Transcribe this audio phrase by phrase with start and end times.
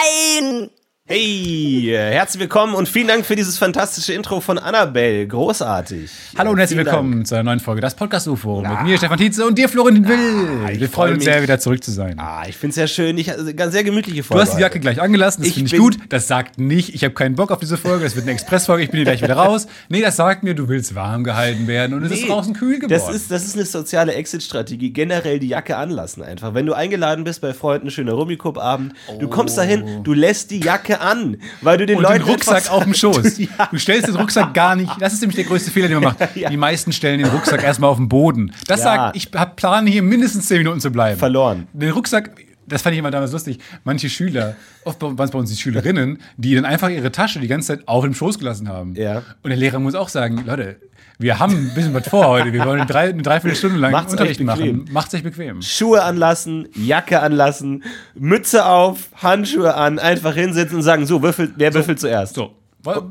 [0.00, 0.70] Nein!
[1.12, 5.26] Hey, herzlich willkommen und vielen Dank für dieses fantastische Intro von Annabelle.
[5.26, 6.08] Großartig.
[6.38, 7.26] Hallo und herzlich Vielen willkommen Dank.
[7.26, 10.70] zu einer neuen Folge Das Podcast UFO mit mir, Stefan Tietze und dir, Florentin Will.
[10.72, 12.14] ich Wir freu freuen uns sehr, wieder zurück zu sein.
[12.20, 13.18] Ah, ich find's sehr schön.
[13.18, 14.42] Ich, also, ganz sehr gemütliche Du Folge.
[14.44, 14.82] hast die Jacke heute.
[14.82, 15.96] gleich angelassen, das finde ich gut.
[16.10, 18.90] Das sagt nicht, ich habe keinen Bock auf diese Folge, das wird eine Expressfolge, ich
[18.90, 19.66] bin hier gleich wieder raus.
[19.88, 22.90] Nee, das sagt mir, du willst warm gehalten werden und es ist draußen kühl geworden.
[22.90, 24.92] Das ist, das ist eine soziale Exit-Strategie.
[24.92, 26.54] Generell die Jacke anlassen einfach.
[26.54, 30.99] Wenn du eingeladen bist bei Freunden, schöner Rummikub-Abend, du kommst dahin, du lässt die Jacke
[31.00, 33.38] an, weil du den und Leuten den Rucksack auf dem Schoß.
[33.38, 33.68] Ja.
[33.70, 34.90] Du stellst den Rucksack gar nicht.
[35.00, 36.18] Das ist nämlich der größte Fehler, den man macht.
[36.36, 36.48] Ja.
[36.50, 38.52] Die meisten stellen den Rucksack erstmal auf den Boden.
[38.66, 38.84] Das Ja.
[38.96, 41.18] sagt, ich plane hier mindestens 10 Minuten zu bleiben.
[41.18, 41.66] Verloren.
[41.72, 42.30] Den Rucksack,
[42.66, 43.58] das fand ich immer damals lustig.
[43.84, 47.48] Manche Schüler, oft waren es bei uns die Schülerinnen, die dann einfach ihre Tasche die
[47.48, 48.94] ganze Zeit auf dem Schoß gelassen haben.
[48.94, 49.22] Ja.
[49.42, 50.76] Und der Lehrer muss auch sagen, Leute,
[51.20, 52.52] wir haben ein bisschen was vor heute.
[52.52, 54.76] Wir wollen eine, drei, eine Dreiviertelstunde lang Macht's euch Unterricht bequem.
[54.78, 54.88] machen.
[54.92, 55.62] Macht's euch bequem.
[55.62, 61.72] Schuhe anlassen, Jacke anlassen, Mütze auf, Handschuhe an, einfach hinsetzen und sagen, so, würfel, wer
[61.74, 62.34] würfelt zuerst?
[62.34, 62.54] So,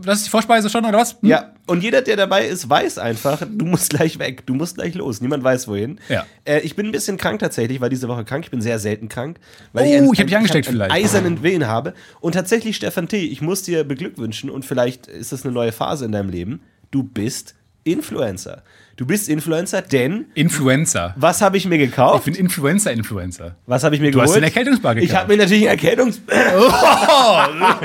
[0.04, 1.12] das ist die Vorspeise schon, oder was?
[1.22, 1.30] Hm?
[1.30, 4.96] Ja, und jeder, der dabei ist, weiß einfach, du musst gleich weg, du musst gleich
[4.96, 5.22] los.
[5.22, 6.00] Niemand weiß wohin.
[6.10, 6.26] Ja.
[6.46, 8.44] Äh, ich bin ein bisschen krank tatsächlich, war diese Woche krank.
[8.46, 9.38] Ich bin sehr selten krank.
[9.72, 10.92] Weil Oh, ich hab dich angesteckt einen vielleicht.
[10.92, 11.94] eisernen Willen habe.
[12.22, 16.06] Und tatsächlich, Stefan T., ich muss dir beglückwünschen und vielleicht ist das eine neue Phase
[16.06, 16.62] in deinem Leben.
[16.90, 17.54] Du bist
[17.92, 18.64] Influencer.
[18.98, 21.14] Du bist Influencer, denn Influencer.
[21.18, 22.26] was habe ich mir Ich gekauft?
[22.26, 23.56] bin Influencer-Influencer.
[23.66, 24.38] Was habe ich mir Du hast geholt?
[24.44, 25.20] den Erkältungsbar Ich gekauft.
[25.22, 26.22] habe mir natürlich einen Erkältungs...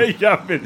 [0.09, 0.61] ich habe mir,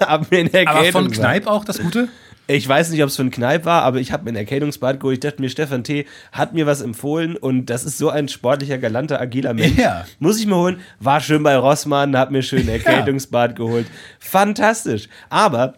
[0.00, 1.10] hab mir einen Aber von.
[1.10, 2.08] Kneipp auch das Gute?
[2.46, 5.00] Ich weiß nicht, ob es für ein Kneipp war, aber ich habe mir ein Erkältungsbad
[5.00, 5.14] geholt.
[5.14, 6.04] Ich dachte mir, Stefan T.
[6.30, 9.78] hat mir was empfohlen und das ist so ein sportlicher, galanter, agiler Mensch.
[9.78, 10.04] Ja.
[10.18, 10.80] Muss ich mir holen.
[11.00, 13.86] War schön bei Rossmann, hab mir schön ein Erkältungsbad geholt.
[14.18, 15.08] Fantastisch.
[15.30, 15.74] Aber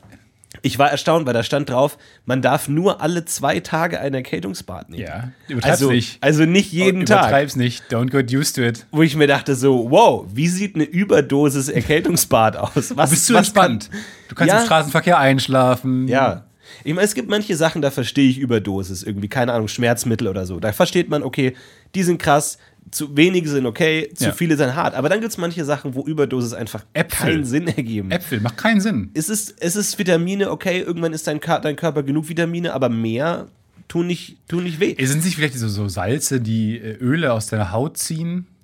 [0.66, 4.90] ich war erstaunt, weil da stand drauf, man darf nur alle zwei Tage ein Erkältungsbad
[4.90, 5.02] nehmen.
[5.02, 6.18] Ja, übertreib's Also, nicht.
[6.22, 7.20] also nicht jeden Tag.
[7.20, 7.84] Übertreib's nicht.
[7.90, 8.84] Don't get used to it.
[8.90, 12.96] Wo ich mir dachte so, wow, wie sieht eine Überdosis Erkältungsbad aus?
[12.96, 13.90] Was, Du bist zu was entspannt.
[14.28, 14.60] Du kannst Ja.
[14.60, 16.08] im Straßenverkehr einschlafen.
[16.08, 16.44] Ja.
[16.82, 20.46] Ich meine, es gibt manche Sachen, da verstehe ich Überdosis irgendwie, keine Ahnung, Schmerzmittel oder
[20.46, 20.58] so.
[20.58, 21.54] Da versteht man, okay,
[21.94, 22.58] die sind krass,
[22.90, 24.32] zu wenige sind okay, zu Ja.
[24.32, 24.94] viele sind hart.
[24.94, 27.26] Aber dann gibt es manche Sachen, wo Überdosis einfach Äpfel.
[27.32, 28.10] keinen Sinn ergeben.
[28.10, 29.10] Äpfel, macht keinen Sinn.
[29.14, 33.46] Es ist, es ist Vitamine, okay, irgendwann ist dein, dein Körper genug Vitamine, aber mehr
[33.88, 34.94] tun nicht, tun nicht weh.
[35.04, 38.46] Sind es nicht vielleicht so, so Salze, die äh, Öle aus deiner Haut ziehen?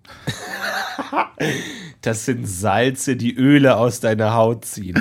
[2.03, 5.00] Das sind Salze, die Öle aus deiner Haut ziehen.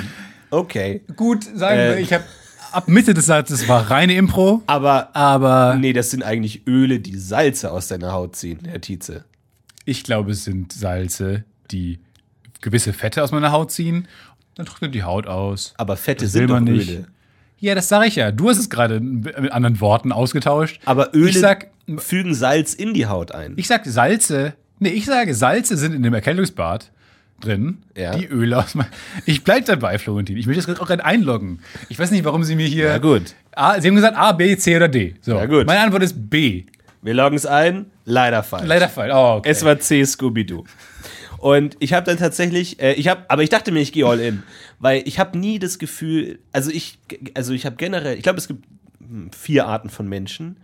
[0.50, 1.02] Okay.
[1.16, 1.88] Gut, sagen Äh.
[1.90, 2.24] wir, ich habe
[2.72, 7.16] ab Mitte des Satzes war reine Impro, Aber, aber nee, das sind eigentlich Öle, die
[7.16, 9.24] Salze aus deiner Haut ziehen, Herr Tietze.
[9.84, 12.00] ich glaube, es sind Salze, die
[12.60, 14.06] gewisse Fette aus meiner Haut ziehen.
[14.54, 15.74] Dann trocknet die Haut aus.
[15.78, 16.90] Aber Fette Das sind doch nicht.
[16.90, 17.06] Öle.
[17.58, 18.32] Ja, das sage ich ja.
[18.32, 20.80] Du hast es gerade mit anderen Worten ausgetauscht.
[20.84, 21.68] Aber Öle sag,
[21.98, 23.54] fügen Salz in die Haut ein.
[23.56, 24.54] ich sag Salze.
[24.78, 26.90] Nee, ich sage, Salze sind in dem Erkältungsbad
[27.44, 27.82] drin.
[27.96, 28.16] Ja.
[28.16, 28.90] Die Öle aus meinem.
[29.26, 30.36] Ich bleib dabei, Florentin.
[30.36, 31.60] Ich will das auch gerade einloggen.
[31.88, 32.86] Ich weiß nicht, warum Sie mir hier.
[32.86, 33.34] Ja, gut.
[33.54, 35.14] A, Sie haben gesagt A, B, C oder D.
[35.20, 35.34] So.
[35.36, 35.66] Ja, gut.
[35.66, 36.64] Meine Antwort ist B.
[37.02, 38.66] Wir loggen es ein, leider falsch.
[38.66, 39.12] Leider falsch.
[39.14, 39.50] Oh, okay.
[39.50, 40.64] Es war C, Scooby-Doo.
[41.38, 44.20] Und ich habe dann tatsächlich, äh, ich habe, aber ich dachte mir, ich gehe all
[44.20, 44.44] in,
[44.78, 46.98] weil ich habe nie das Gefühl, also ich,
[47.34, 48.64] also ich habe generell, ich glaube, es gibt
[49.00, 50.58] hm, vier Arten von Menschen.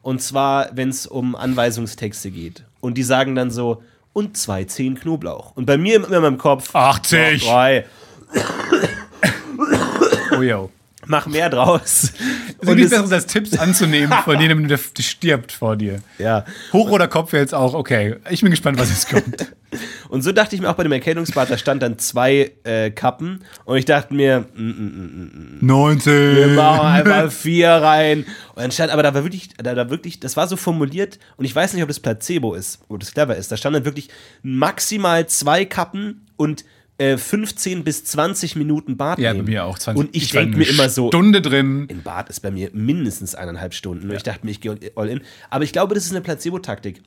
[0.00, 2.64] Und zwar, wenn es um Anweisungstexte geht.
[2.80, 3.82] Und die sagen dann so,
[4.12, 5.52] und zwei Zehen Knoblauch.
[5.56, 7.44] Und bei mir immer in meinem Kopf, 80.
[7.44, 7.86] drei,
[10.36, 10.70] Oh, yo.
[11.12, 11.82] Mach mehr draus.
[11.82, 16.00] Es ist Und nichts es- Besseres als Tipps anzunehmen von jemandem, der stirbt vor dir.
[16.18, 16.44] ja.
[16.72, 18.16] Hoch oder Kopf jetzt auch, okay.
[18.30, 19.52] Ich bin gespannt, was jetzt kommt.
[20.10, 23.42] Und so dachte ich mir auch bei dem Erkältungsbad, da stand dann zwei äh, Kappen
[23.64, 26.36] und ich dachte mir, mm, mm, 19.
[26.36, 28.26] wir machen einfach vier rein.
[28.54, 31.46] Und dann stand, aber da war wirklich, da, da wirklich, das war so formuliert und
[31.46, 33.50] ich weiß nicht, ob das Placebo ist oder das clever ist.
[33.50, 34.10] Da stand dann wirklich
[34.42, 36.66] maximal zwei Kappen und
[36.98, 39.48] äh, 15 bis 20 Minuten Bad Ja, bei nehmen.
[39.48, 39.78] mir auch.
[39.78, 39.98] 20.
[40.00, 41.86] Und ich, war denke mir immer so, Stunde drin.
[41.88, 44.10] in Bad ist bei mir mindestens eineinhalb Stunden.
[44.10, 45.20] Und ich dachte mir, ich gehe all in.
[45.50, 47.02] Aber ich glaube, das ist eine Placebo-Taktik.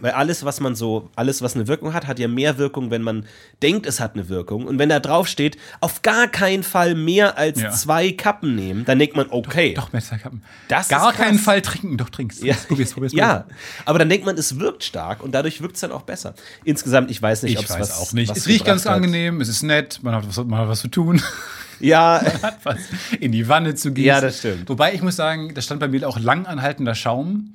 [0.00, 3.02] Weil alles, was man so, alles, was eine Wirkung hat, hat ja mehr Wirkung, wenn
[3.02, 3.26] man
[3.62, 4.66] denkt, es hat eine Wirkung.
[4.66, 7.70] Und wenn da drauf steht, auf gar keinen Fall mehr als Ja.
[7.70, 9.74] zwei Kappen nehmen, dann denkt man, okay.
[9.74, 10.42] Doch, Messerkappen.
[10.68, 11.16] Das ist Gar krass.
[11.16, 11.96] keinen Fall trinken.
[11.96, 12.42] Doch, trinkst.
[12.42, 13.46] Ja, Probier's, probier's, ja,
[13.84, 16.34] aber dann denkt man, es wirkt stark und dadurch wirkt es dann auch besser.
[16.64, 18.28] Insgesamt, ich weiß nicht, Ich ob es weiß was auch nicht.
[18.30, 18.94] Was Es riecht ganz hat.
[18.94, 21.20] angenehm, es ist nett, man hat was, man hat was zu tun,
[21.80, 22.78] Ja, hat was
[23.20, 24.06] in die Wanne zu gießen.
[24.06, 24.68] Ja, das stimmt.
[24.68, 27.54] Wobei ich muss sagen, da stand bei mir auch lang anhaltender Schaum.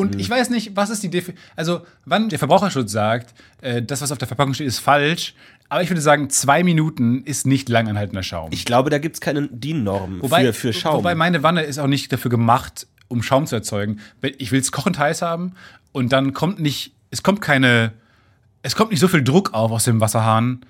[0.00, 0.20] Und Mhm.
[0.20, 4.10] ich weiß nicht, was ist die Defi Also, wann der Verbraucherschutz sagt, äh, das, was
[4.12, 5.34] auf der Verpackung steht, ist falsch.
[5.68, 8.50] Aber ich würde sagen, zwei Minuten ist nicht lang anhaltender Schaum.
[8.52, 10.96] ich glaube, da gibt es keine DIN-Norm für, für Schaum.
[10.96, 14.00] Wobei meine Wanne ist auch nicht dafür gemacht, um Schaum zu erzeugen.
[14.38, 15.52] Ich will es kochend heiß haben
[15.92, 17.92] und dann kommt nicht, es kommt keine
[18.62, 20.60] es kommt nicht so viel Druck auf aus dem Wasserhahn,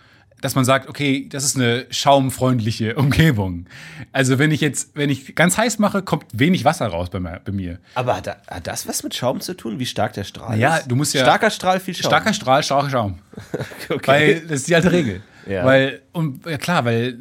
[0.42, 3.66] dass man sagt, okay, das ist eine schaumfreundliche Umgebung.
[4.12, 7.40] Also wenn ich jetzt, wenn ich ganz heiß mache, kommt wenig Wasser raus bei, mir-
[7.44, 7.78] bei mir.
[7.94, 9.78] Aber hat, hat das was mit Schaum zu tun?
[9.78, 10.90] Wie stark der Strahl Ja, ist?
[10.90, 12.10] du musst ja- Starker Strahl, viel Schaum.
[12.10, 13.18] Starker Strahl, starker Schaum.
[13.90, 14.06] okay.
[14.06, 15.22] Weil das ist die alte Regel.
[15.46, 15.64] Ja.
[15.64, 17.18] Weil, und, ja klar, weil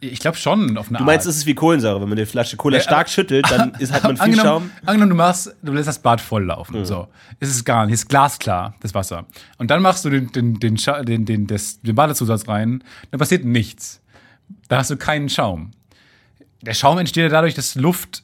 [0.00, 1.32] ich glaube schon auf eine Du meinst, Art.
[1.32, 2.00] es ist wie Kohlensäure.
[2.00, 4.86] Wenn man die Flasche Cola Ja, stark schüttelt, dann ist, hat man viel angenommen, Schaum.
[4.86, 6.78] Angenommen, du machst, du lässt das Bad voll laufen.
[6.80, 6.84] Mhm.
[6.84, 7.08] So.
[7.40, 9.26] Es ist gar nicht, es ist glasklar, das Wasser.
[9.58, 13.44] Und dann machst du den, den, den, den, den, das, den Badezusatz rein, dann passiert
[13.44, 14.00] nichts.
[14.68, 15.72] Da hast du keinen Schaum.
[16.62, 18.22] Der Schaum entsteht ja dadurch, dass Luft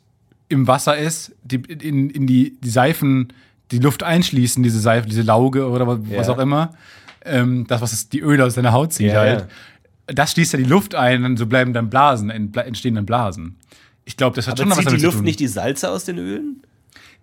[0.48, 3.32] im Wasser ist, die, in, in die, die Seifen,
[3.72, 6.32] die Luft einschließen, diese Seife, diese Lauge oder was Ja.
[6.34, 6.70] auch immer.
[7.26, 9.46] Ähm, das, was es, die Öle aus deiner Haut zieht Ja, halt.
[10.06, 13.56] Das schließt ja die Luft ein und so bleiben dann Blasen, ent- entstehen dann Blasen.
[14.04, 15.24] Ich glaube, das hat schon Aber noch was zieht die damit zu Luft tun.
[15.24, 16.62] nicht die Salze aus den Ölen?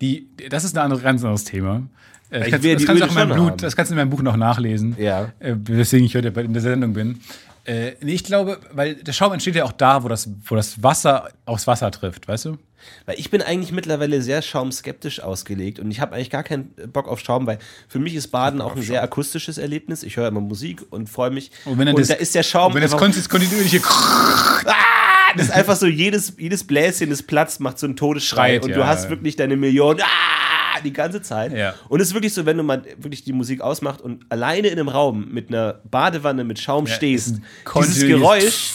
[0.02, 1.84] Die, das ist ein andere, ganz anderes Thema.
[2.30, 3.90] Äh, Das kannst, das die kannst du Öle auch in meinem schon Blut, das kannst
[3.92, 4.96] du in meinem Buch noch nachlesen.
[5.00, 5.32] Ja.
[5.40, 7.20] Äh, weswegen ich heute in der Sendung bin.
[7.66, 10.84] Äh, nee, ich glaube, weil der Schaum entsteht ja auch da, wo das, wo das
[10.84, 12.58] Wasser aufs Wasser trifft, weißt du?
[13.06, 17.08] Weil ich bin eigentlich mittlerweile sehr schaumskeptisch ausgelegt und ich habe eigentlich gar keinen Bock
[17.08, 20.04] auf Schaum, weil für mich ist Baden auch ein sehr akustisches Erlebnis.
[20.04, 21.52] Ich höre immer Musik und freue mich.
[21.66, 23.82] Und wenn dann das, da ist der Schaum und wenn das kontinuierliche
[25.36, 28.70] das ist einfach so, jedes, jedes Bläschen, das platzt, macht so einen Todesschrei Schreit, und
[28.70, 31.54] ja, du hast wirklich deine Million ah, die ganze Zeit.
[31.54, 31.74] Ja.
[31.90, 34.80] Und es ist wirklich so, wenn du mal wirklich die Musik ausmacht und alleine in
[34.80, 37.38] einem Raum mit einer Badewanne mit Schaum Ja, stehst,
[37.76, 38.72] dieses Geräusch,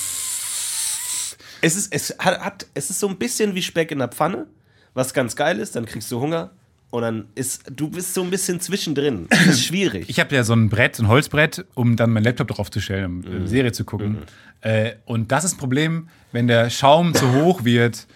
[1.60, 4.46] es ist, es, hat, hat, es ist so ein bisschen wie Speck in der Pfanne,
[4.94, 6.50] was ganz geil ist, dann kriegst du Hunger
[6.90, 9.26] und dann ist, du bist so ein bisschen zwischendrin.
[9.30, 10.08] Das ist schwierig.
[10.08, 12.80] Ich habe ja so ein Brett, so ein Holzbrett, um dann meinen Laptop drauf zu
[12.80, 13.36] stellen, um Mhm.
[13.36, 14.18] eine Serie zu gucken.
[14.60, 18.06] Äh, und das ist ein Problem, wenn der Schaum zu hoch wird,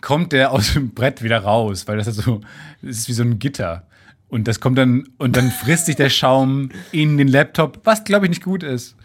[0.00, 2.40] kommt der aus dem Brett wieder raus, weil das ist so,
[2.82, 3.86] das ist wie so ein Gitter.
[4.28, 8.26] Und das kommt dann, und dann frisst sich der Schaum in den Laptop, was glaube
[8.26, 8.96] ich nicht gut ist.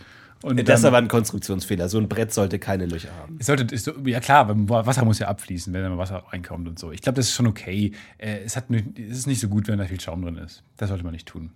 [0.41, 1.89] Und das ist aber ein Konstruktionsfehler.
[1.89, 3.38] So ein Brett sollte keine Löcher haben.
[3.39, 6.80] es sollte, so, ja klar, Wasser muss ja abfließen, wenn da mal Wasser reinkommt und
[6.80, 6.91] so.
[6.91, 7.91] Ich glaube, das ist schon okay.
[8.18, 10.63] Äh, es, hat, es ist nicht so gut, wenn da viel Schaum drin ist.
[10.77, 11.51] Das sollte man nicht tun.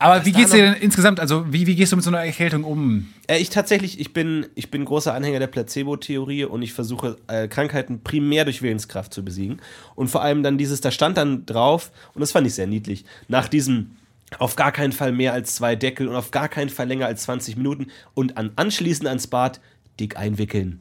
[0.00, 1.20] Aber wie da geht's dir denn insgesamt?
[1.20, 3.08] Also, wie, wie gehst du mit so einer Erkältung um?
[3.26, 7.48] Äh, ich tatsächlich, ich bin, ich bin großer Anhänger der Placebo-Theorie und ich versuche äh,
[7.48, 9.60] Krankheiten primär durch Willenskraft zu besiegen.
[9.94, 13.04] Und vor allem dann dieses, da stand dann drauf, und das fand ich sehr niedlich,
[13.28, 13.92] nach diesem
[14.38, 17.22] auf gar keinen Fall mehr als zwei Deckel und auf gar keinen Fall länger als
[17.22, 19.60] 20 Minuten und an, anschließend ans Bad
[19.98, 20.80] dick einwickeln.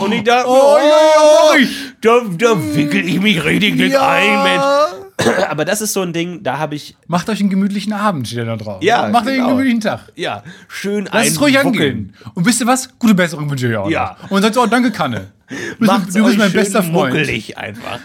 [0.00, 0.76] Und ich dachte, oh,
[2.00, 4.64] da, da wickel ich mich richtig dick ein, Mensch.
[5.48, 8.46] Aber das ist so ein Ding, da habe ich, Macht euch einen gemütlichen Abend, steht
[8.46, 8.82] da drauf.
[8.82, 9.48] Ja, Macht euch genau.
[9.48, 10.12] einen gemütlichen Tag.
[10.16, 12.14] ja, schön Lass es ruhig angehen.
[12.34, 12.98] Und wisst ihr was?
[12.98, 13.90] Gute Besserung wünsche ich euch auch.
[13.90, 14.16] Ja.
[14.22, 14.30] noch.
[14.30, 15.32] Und dann sagt oh, danke, Kanne.
[15.48, 17.14] Du bist, du bist euch mein bester Freund.
[17.56, 18.00] einfach.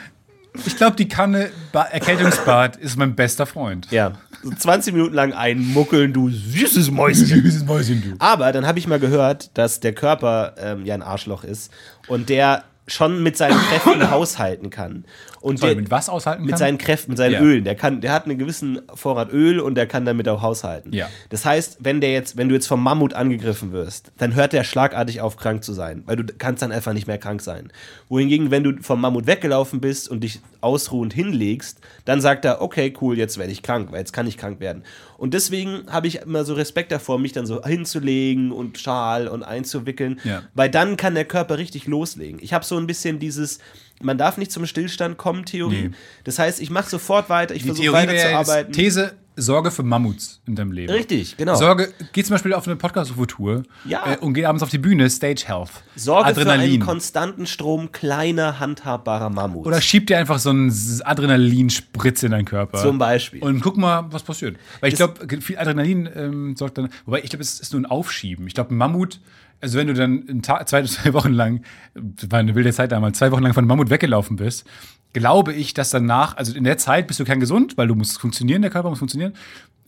[0.66, 3.88] Ich glaube, die Kanne ba Erkältungsbad ist mein bester Freund.
[3.92, 4.14] Ja,
[4.44, 7.26] so 20 Minuten lang einmuckeln, du süßes Mäuschen.
[7.26, 8.16] Süßes Mäuschen, du.
[8.20, 11.72] Aber dann habe ich mal gehört, dass der Körper ähm, ja ein Arschloch ist
[12.08, 15.06] und der schon mit seinen Kräften haushalten kann.
[15.42, 16.60] Und Sorry, der, mit was aushalten mit kann?
[16.60, 17.42] seinen Kräften, mit seinen Ja.
[17.42, 17.64] Ölen.
[17.64, 20.92] Der kann, der hat einen gewissen Vorrat Öl und der kann damit auch haushalten.
[20.92, 21.08] Ja.
[21.30, 24.64] Das heißt, wenn der jetzt, wenn du jetzt vom Mammut angegriffen wirst, dann hört der
[24.66, 27.72] schlagartig auf, krank zu sein, weil du kannst dann einfach nicht mehr krank sein.
[28.10, 32.94] Wohingegen, wenn du vom Mammut weggelaufen bist und dich ausruhend hinlegst, dann sagt er, okay,
[33.00, 34.84] cool, jetzt werde ich krank, weil jetzt kann ich krank werden.
[35.20, 39.44] Und deswegen habe ich immer so Respekt davor, mich dann so hinzulegen und Schal und
[39.44, 40.44] einzuwickeln, Ja.
[40.54, 42.40] weil dann kann der Körper richtig loslegen.
[42.42, 43.60] Ich habe so ein bisschen dieses,
[44.02, 45.90] man darf nicht zum Stillstand kommen, Theorie.
[45.90, 45.96] Nee.
[46.24, 48.72] Das heißt, ich mache sofort weiter, ich versuche weiterzuarbeiten.
[48.74, 50.92] These, Sorge für Mammuts in deinem Leben.
[50.92, 51.56] Richtig, genau.
[51.56, 54.14] Sorge, geh zum Beispiel auf eine Podcast-UFO-Tour Ja.
[54.14, 55.70] äh, und geh abends auf die Bühne, Stage Health.
[55.96, 56.80] Sorge für einen Adrenalin.
[56.82, 59.68] konstanten Strom kleiner, handhabbarer Mammuts.
[59.68, 60.72] Oder schieb dir einfach so einen
[61.04, 62.80] Adrenalinspritz in deinen Körper.
[62.80, 63.42] Zum Beispiel.
[63.42, 64.58] Und guck mal, was passiert.
[64.82, 66.90] Weil ich glaube, viel Adrenalin ähm, sorgt dann.
[67.06, 68.48] Wobei ich glaube, es ist nur ein Aufschieben.
[68.48, 69.20] Ich glaube, Mammut,
[69.62, 73.32] also wenn du dann Tag, zwei, zwei Wochen lang, war eine wilde Zeit damals, zwei
[73.32, 74.66] Wochen lang von Mammut weggelaufen bist,
[75.14, 78.20] glaube ich, dass danach, also in der Zeit bist du kein gesund, weil du musst
[78.20, 79.38] funktionieren, der Körper muss funktionionieren.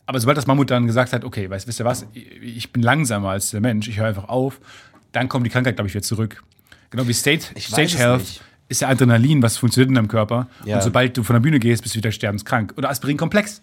[0.06, 3.30] Aber sobald das Mammut dann gesagt hat, okay, weißt, wisst ihr was, ich bin langsamer
[3.30, 4.60] als der Mensch, ich höre einfach auf,
[5.12, 6.44] dann kommt die Krankheit, glaube ich, wieder zurück.
[6.90, 8.42] Genau wie State, Stage Health nicht.
[8.68, 10.48] ist ja Adrenalin, was funktioniert in deinem Körper.
[10.66, 10.76] Ja.
[10.76, 12.74] Und sobald du von der Bühne gehst, bist du wieder sterbenskrank.
[12.78, 13.62] Oder Aspirin-Komplex.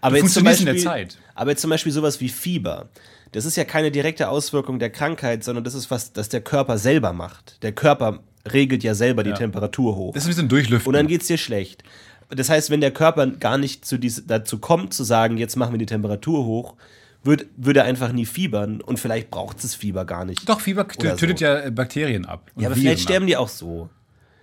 [0.00, 1.18] aber jetzt zum Beispiel, in der Zeit.
[1.34, 2.88] Aber jetzt zum Beispiel sowas wie Fieber.
[3.32, 6.78] Das ist ja keine direkte Auswirkung der Krankheit, sondern das ist was, das der Körper
[6.78, 7.62] selber macht.
[7.62, 10.14] Der Körper regelt ja selber die Temperatur hoch.
[10.14, 10.88] Das ist ein bisschen durchlüften.
[10.88, 11.82] Und dann geht's dir schlecht.
[12.28, 15.72] Das heißt, wenn der Körper gar nicht zu dies, dazu kommt, zu sagen, jetzt machen
[15.72, 16.76] wir die Temperatur hoch,
[17.22, 20.48] wird, würde er einfach nie fiebern und vielleicht braucht es Fieber gar nicht.
[20.48, 21.44] Doch, Fieber tötet so.
[21.44, 22.50] ja äh, Bakterien ab.
[22.56, 23.10] Ja, aber Viren vielleicht ab.
[23.10, 23.90] sterben die auch so.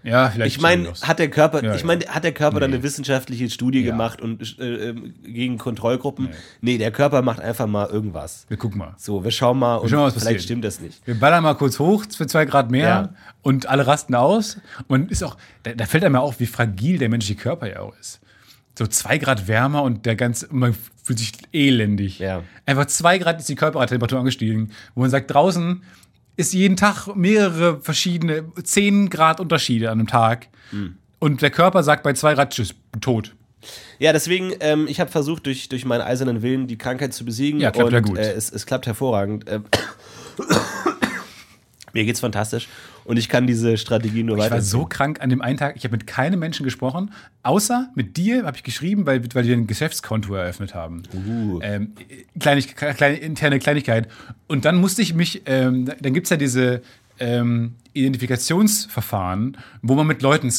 [0.03, 0.55] Ja, vielleicht.
[0.55, 2.65] Ich meine, hat der Körper, Ja, ich meine, hat der Körper Nee.
[2.65, 3.91] eine wissenschaftliche Studie Ja.
[3.91, 6.29] gemacht und äh, ähm, gegen Kontrollgruppen?
[6.61, 6.77] Nee.
[6.77, 8.45] der Körper macht einfach mal irgendwas.
[8.47, 8.93] wir gucken mal.
[8.97, 10.43] So, wir schauen mal und schauen was vielleicht passiert.
[10.43, 11.05] stimmt das nicht.
[11.05, 13.09] Wir ballern mal kurz hoch für zwei Grad mehr Ja.
[13.41, 14.57] und alle rasten aus.
[14.87, 17.79] Und ist auch, da, da fällt einem ja auf, wie fragil der menschliche Körper ja
[17.81, 18.21] auch ist.
[18.77, 22.19] So zwei Grad wärmer und der ganze, man fühlt sich elendig.
[22.19, 22.43] Ja.
[22.65, 25.81] Einfach zwei Grad ist die Körpertemperatur angestiegen, wo man sagt, draußen
[26.37, 30.47] ist jeden Tag mehrere verschiedene, 10 Grad Unterschiede an einem Tag.
[30.69, 30.97] Hm.
[31.19, 33.35] Und der Körper sagt bei zwei Grad, tschüss, tot.
[33.99, 37.59] Ja, deswegen, ähm, ich habe versucht, durch, durch meinen eisernen Willen die Krankheit zu besiegen.
[37.59, 38.17] Ja, klappt und, ja gut.
[38.17, 39.45] Äh, es, es klappt hervorragend.
[39.49, 39.65] Ähm,
[41.93, 42.69] Mir geht's fantastisch
[43.07, 44.55] und ich kann diese Strategie nur Ich weiter.
[44.55, 47.11] war so krank an dem einen Tag, ich habe mit keinem Menschen gesprochen,
[47.41, 51.03] außer mit dir habe ich geschrieben, weil, weil wir ein Geschäftskonto eröffnet haben.
[51.13, 51.59] Uh.
[51.61, 51.93] Ähm,
[52.37, 54.09] Kleinig, kleine, interne Kleinigkeit.
[54.47, 56.81] Und dann musste ich mich, ähm, dann gibt es ja diese
[57.19, 60.51] ähm, Identifikationsverfahren, wo man mit Leuten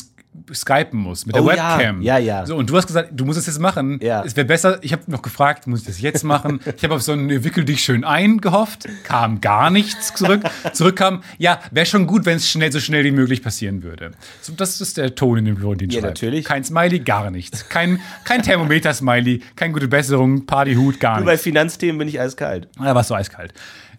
[0.52, 2.00] skypen muss, mit der Oh ja, Webcam.
[2.02, 2.46] ja, ja.
[2.46, 3.98] So, und du hast gesagt, du musst es jetzt machen.
[4.02, 4.22] Ja.
[4.24, 6.60] Es wäre besser, ich habe noch gefragt, muss ich das jetzt machen?
[6.76, 10.42] ich habe auf so ein Wickel dich schön ein gehofft, kam gar nichts zurück.
[10.72, 14.12] Zurückkam, ja, wäre schon gut, wenn es schnell, so schnell wie möglich passieren würde.
[14.40, 16.22] So, das ist der Ton, in dem Florentin Ja, schreibt.
[16.22, 16.44] natürlich.
[16.44, 17.68] Kein Smiley, gar nichts.
[17.68, 21.42] Kein, kein Thermometer-Smiley, keine gute Besserung, Partyhut, gar Nur nichts.
[21.42, 22.68] bei Finanzthemen bin ich eiskalt.
[22.78, 23.52] Da war es so eiskalt.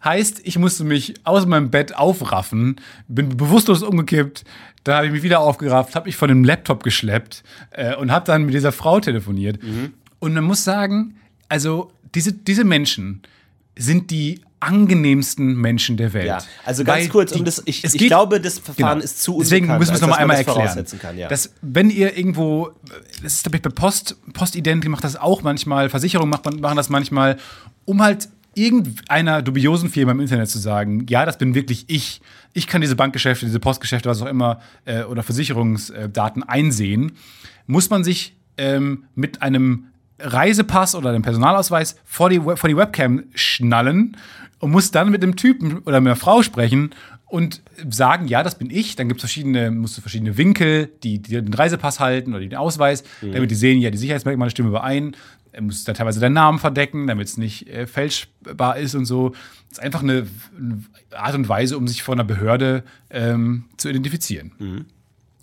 [0.03, 2.77] Heißt, ich musste mich aus meinem Bett aufraffen,
[3.07, 4.43] bin bewusstlos umgekippt,
[4.85, 8.25] dann habe ich mich wieder aufgerafft, habe mich von dem Laptop geschleppt äh, und habe
[8.25, 9.59] dann mit dieser Frau telefoniert.
[10.19, 11.15] Und man muss sagen,
[11.49, 13.21] also diese, diese Menschen
[13.77, 16.25] sind die angenehmsten Menschen der Welt.
[16.27, 19.03] Ja, also ganz Weil kurz, die- um das, ich, ich geht- glaube, das Verfahren Genau.
[19.05, 20.99] ist zu Deswegen unbekannt, müssen wir es nochmal einmal das erklären.
[21.01, 21.27] Kann, ja.
[21.29, 22.71] Dass, wenn ihr irgendwo,
[23.23, 26.89] das ist, glaube ich, bei Post, Postident macht das auch manchmal, Versicherungen macht, machen das
[26.89, 27.37] manchmal,
[27.85, 28.27] um halt
[28.59, 32.21] irgendeiner dubiosen Firma im Internet zu sagen, ja, das bin wirklich ich.
[32.53, 37.13] Ich kann diese Bankgeschäfte, diese Postgeschäfte, was auch immer, äh, oder Versicherungsdaten einsehen,
[37.67, 39.85] muss man sich ähm, mit einem
[40.19, 44.17] Reisepass oder einem Personalausweis vor die, vor die Webcam schnallen
[44.59, 46.91] und muss dann mit einem Typen oder mit einer Frau sprechen
[47.29, 48.95] und sagen, ja, das bin ich.
[48.95, 52.55] Dann gibt es verschiedene, musst du verschiedene Winkel, die, die den Reisepass halten oder den
[52.55, 55.15] Ausweis, damit die sehen, ja, die Sicherheitsmerkmale stimmen überein.
[55.51, 59.29] Er muss dann teilweise deinen Namen verdecken, damit es nicht äh, fälschbar ist und so.
[59.69, 60.27] Das ist einfach eine,
[60.57, 60.83] eine
[61.15, 64.85] Art und Weise, um sich vor einer Behörde ähm, zu identifizieren.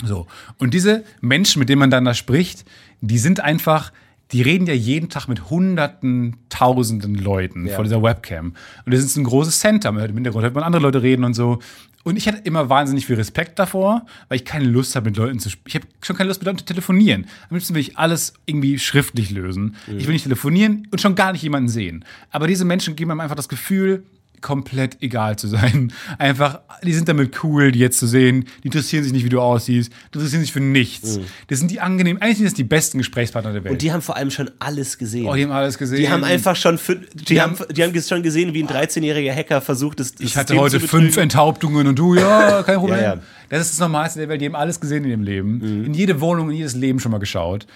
[0.04, 0.26] So.
[0.58, 2.64] Und diese Menschen, mit denen man dann da spricht,
[3.00, 3.92] die sind einfach,
[4.32, 8.54] die reden ja jeden Tag mit hunderten, tausenden Leuten vor dieser Webcam.
[8.84, 9.88] Und das ist ein großes Center.
[9.88, 11.60] Im Hintergrund hört man andere Leute reden und so.
[12.06, 15.40] Und ich hatte immer wahnsinnig viel Respekt davor, weil ich keine Lust habe, mit Leuten
[15.40, 15.66] zu sprechen.
[15.66, 17.26] Ich habe schon keine Lust, mit Leuten zu telefonieren.
[17.50, 19.74] Am liebsten will ich alles irgendwie schriftlich lösen.
[19.88, 22.04] Ich will nicht telefonieren und schon gar nicht jemanden sehen.
[22.30, 24.04] Aber diese Menschen geben einem einfach das Gefühl,
[24.40, 25.92] komplett egal zu sein.
[26.18, 28.44] Einfach, die sind damit cool, die jetzt zu sehen.
[28.62, 29.92] Die interessieren sich nicht, wie du aussiehst.
[30.12, 31.18] Die interessieren sich für nichts.
[31.48, 33.72] Das sind die angenehmen, eigentlich sind das die besten Gesprächspartner der Welt.
[33.72, 35.26] und die haben vor allem schon alles gesehen.
[35.26, 35.98] oh, die haben alles gesehen.
[35.98, 39.34] Die haben einfach schon, fün- die, haben- haben, die haben schon gesehen, wie ein 13-jähriger
[39.34, 41.16] Hacker versucht, das, das Ich hatte System heute fünf.
[41.16, 42.98] Enthauptungen und du, ja, kein Problem.
[42.98, 43.20] Ja, ja.
[43.48, 44.40] Das ist das Normalste der Welt.
[44.40, 45.58] Die haben alles gesehen in ihrem Leben.
[45.58, 45.84] Mhm.
[45.84, 47.66] In jede Wohnung, in jedes Leben schon mal geschaut.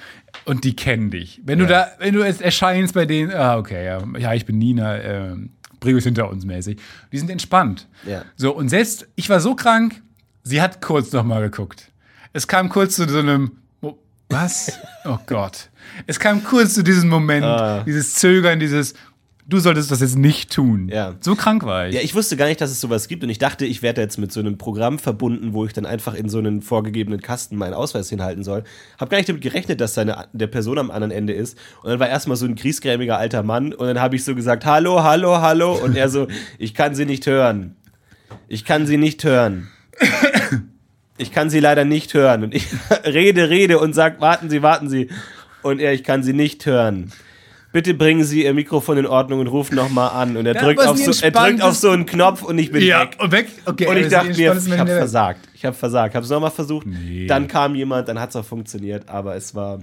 [0.44, 1.40] Und die kennen dich.
[1.44, 4.58] Wenn du da, wenn du jetzt erscheinst bei denen, ah, okay, ja, ja ich bin
[4.58, 4.96] Nina,
[5.80, 6.78] äh, bring uns hinter uns mäßig.
[7.12, 7.88] Die sind entspannt.
[8.06, 8.24] Ja.
[8.36, 10.02] So, und selbst, ich war so krank,
[10.42, 11.90] sie hat kurz noch mal geguckt.
[12.32, 13.94] Es kam kurz zu so einem, oh,
[14.28, 14.78] was?
[15.04, 15.70] Oh Gott.
[16.06, 17.82] Es kam kurz zu diesem Moment, Ah.
[17.84, 18.94] dieses Zögern, dieses,
[19.50, 20.88] du solltest das jetzt nicht tun.
[20.90, 21.14] Ja.
[21.20, 21.94] So krank war ich.
[21.94, 24.18] Ja, ich wusste gar nicht, dass es sowas gibt und ich dachte, ich werde jetzt
[24.18, 27.74] mit so einem Programm verbunden, wo ich dann einfach in so einen vorgegebenen Kasten meinen
[27.74, 28.64] Ausweis hinhalten soll.
[28.98, 31.58] Hab gar nicht damit gerechnet, dass seine, der Person am anderen Ende ist.
[31.82, 34.64] Und dann war erstmal so ein griesgrämiger alter Mann und dann habe ich so gesagt,
[34.64, 36.28] hallo, hallo, hallo und er so,
[36.58, 37.76] ich kann sie nicht hören.
[38.48, 39.68] Ich kann sie nicht hören.
[41.18, 42.44] Ich kann sie leider nicht hören.
[42.44, 42.66] Und ich
[43.04, 45.08] rede, rede und sag, warten Sie, warten Sie.
[45.62, 47.12] Und er, ich kann sie nicht hören.
[47.72, 50.36] Bitte bringen Sie Ihr Mikrofon in Ordnung und rufen nochmal an.
[50.36, 52.82] Und er, Ja, drückt auf, so, er drückt auf so einen Knopf und ich bin
[52.82, 53.16] Ja, weg.
[53.20, 53.48] und weg.
[53.64, 55.48] Okay, Und ich ist dachte mir, ich habe versagt.
[55.54, 56.14] Ich habe versagt.
[56.16, 56.86] Habe es nochmal versucht.
[56.86, 57.26] Nee.
[57.28, 59.08] Dann kam jemand, dann hat es auch funktioniert.
[59.08, 59.78] Aber es war,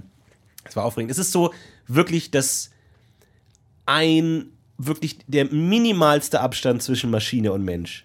[0.64, 1.10] es war aufregend.
[1.10, 1.54] Es ist so
[1.86, 2.70] wirklich das
[3.86, 8.04] ein, wirklich der minimalste Abstand zwischen Maschine und Mensch.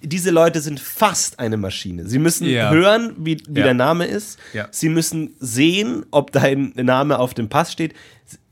[0.00, 2.06] Diese Leute sind fast eine Maschine.
[2.06, 2.70] Sie müssen Ja.
[2.70, 3.64] hören, wie, wie Ja.
[3.64, 4.38] der Name ist.
[4.54, 4.68] Ja.
[4.70, 7.94] Sie müssen sehen, ob dein Name auf dem Pass steht.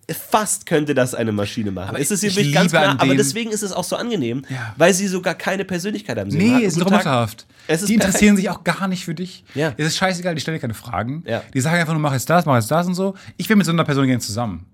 [0.09, 1.89] Fast könnte das eine Maschine machen.
[1.89, 4.73] Aber es ist ich wirklich ganz klar, aber deswegen ist es auch so angenehm, Ja.
[4.77, 6.31] weil sie sogar keine Persönlichkeit haben.
[6.31, 7.45] Sie Nee, ist roboterhaft.
[7.67, 9.45] Es ist die interessieren sich auch gar nicht für dich.
[9.57, 9.73] Ja.
[9.77, 11.25] Es ist scheißegal, die stellen dir keine Fragen.
[11.27, 11.43] Ja.
[11.53, 13.15] Die sagen einfach nur, mach jetzt das, mach jetzt das und so.
[13.37, 14.65] Ich will mit so einer Person gerne zusammen.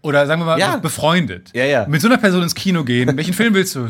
[0.00, 0.76] Oder sagen wir mal, Ja.
[0.76, 1.50] befreundet.
[1.54, 1.86] Ja, ja.
[1.88, 3.16] Mit so einer Person ins Kino gehen.
[3.16, 3.88] Welchen Film willst du?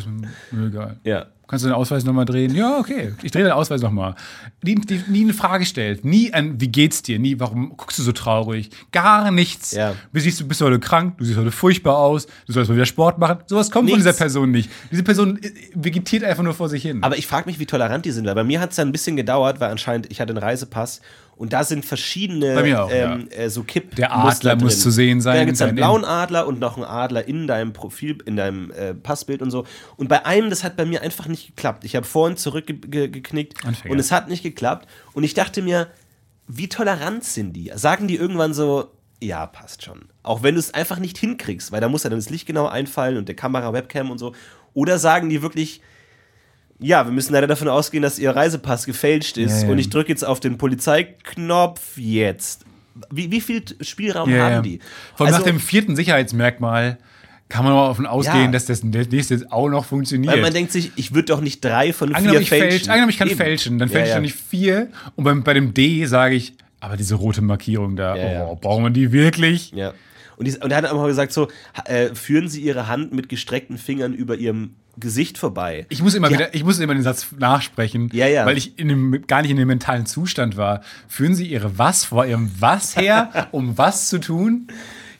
[0.52, 0.96] Egal.
[1.04, 1.26] Ja.
[1.52, 2.54] Kannst du den Ausweis nochmal drehen?
[2.54, 3.12] Ja, okay.
[3.22, 4.14] Ich drehe den Ausweis nochmal.
[4.62, 4.74] Nie,
[5.06, 6.02] nie, eine Frage stellt.
[6.02, 7.18] Nie ein, wie geht's dir?
[7.18, 8.70] Nie, warum guckst du so traurig?
[8.90, 9.72] Gar nichts.
[9.72, 9.94] Ja.
[10.14, 12.86] Du siehst, du bist heute krank, du siehst heute furchtbar aus, du sollst mal wieder
[12.86, 13.40] Sport machen.
[13.44, 14.10] Sowas kommt von Nichts.
[14.10, 14.70] dieser Person nicht.
[14.90, 17.02] Diese Person äh, vegetiert einfach nur vor sich hin.
[17.02, 18.92] Aber ich frage mich, wie tolerant die sind, weil bei mir hat es dann ein
[18.92, 21.02] bisschen gedauert, weil anscheinend ich hatte einen Reisepass
[21.42, 23.96] und da sind verschiedene auch, ähm, äh, so Kipp.
[23.96, 26.86] Der Adler muss zu sehen sein, Da gibt es einen blauen Adler und noch einen
[26.86, 29.66] Adler in deinem Profil, in deinem äh, Passbild und so.
[29.96, 31.82] Und bei einem, das hat bei mir einfach nicht geklappt.
[31.82, 33.92] Ich habe vorhin zurückgeknickt Anfänger.
[33.92, 34.88] und es hat nicht geklappt.
[35.14, 35.88] Und ich dachte mir,
[36.46, 37.72] wie tolerant sind die?
[37.74, 40.02] Sagen die irgendwann so, ja, passt schon.
[40.22, 42.68] Auch wenn du es einfach nicht hinkriegst, weil da muss ja dann das Licht genau
[42.68, 44.32] einfallen und der Kamera, Webcam und so.
[44.74, 45.80] Oder sagen die wirklich,
[46.82, 49.72] ja, wir müssen leider davon ausgehen, dass Ihr Reisepass gefälscht ist Ja, ja.
[49.72, 52.64] und ich drücke jetzt auf den Polizeiknopf jetzt.
[53.10, 54.80] Wie, wie viel Spielraum Ja, haben die?
[55.14, 56.98] Vor allem Also- nach dem vierten Sicherheitsmerkmal
[57.48, 60.32] kann man mal davon ausgehen, dass das nächste auch noch funktioniert.
[60.34, 62.90] Weil man denkt sich, ich würde doch nicht drei von angenommen, vier ich fälsch, fälschen.
[62.90, 63.36] angenommen, ich kann Eben.
[63.36, 64.88] fälschen, dann fälsche ich doch nicht vier.
[65.16, 68.14] Und beim, bei dem D sage ich, aber diese rote Markierung da,
[68.48, 69.70] oh, brauchen wir die wirklich?
[69.72, 69.92] Ja.
[70.38, 71.48] Und, die, und er hat auch mal gesagt, so,
[71.84, 75.86] äh, führen Sie Ihre Hand mit gestreckten Fingern über Ihrem Gesicht vorbei.
[75.88, 76.38] Ich muss immer Ja.
[76.38, 78.44] wieder, ich muss immer den Satz nachsprechen, Ja, ja.
[78.46, 80.82] weil ich in dem, gar nicht in dem mentalen Zustand war.
[81.08, 84.68] Führen Sie Ihre was vor Ihrem was her, um was zu tun?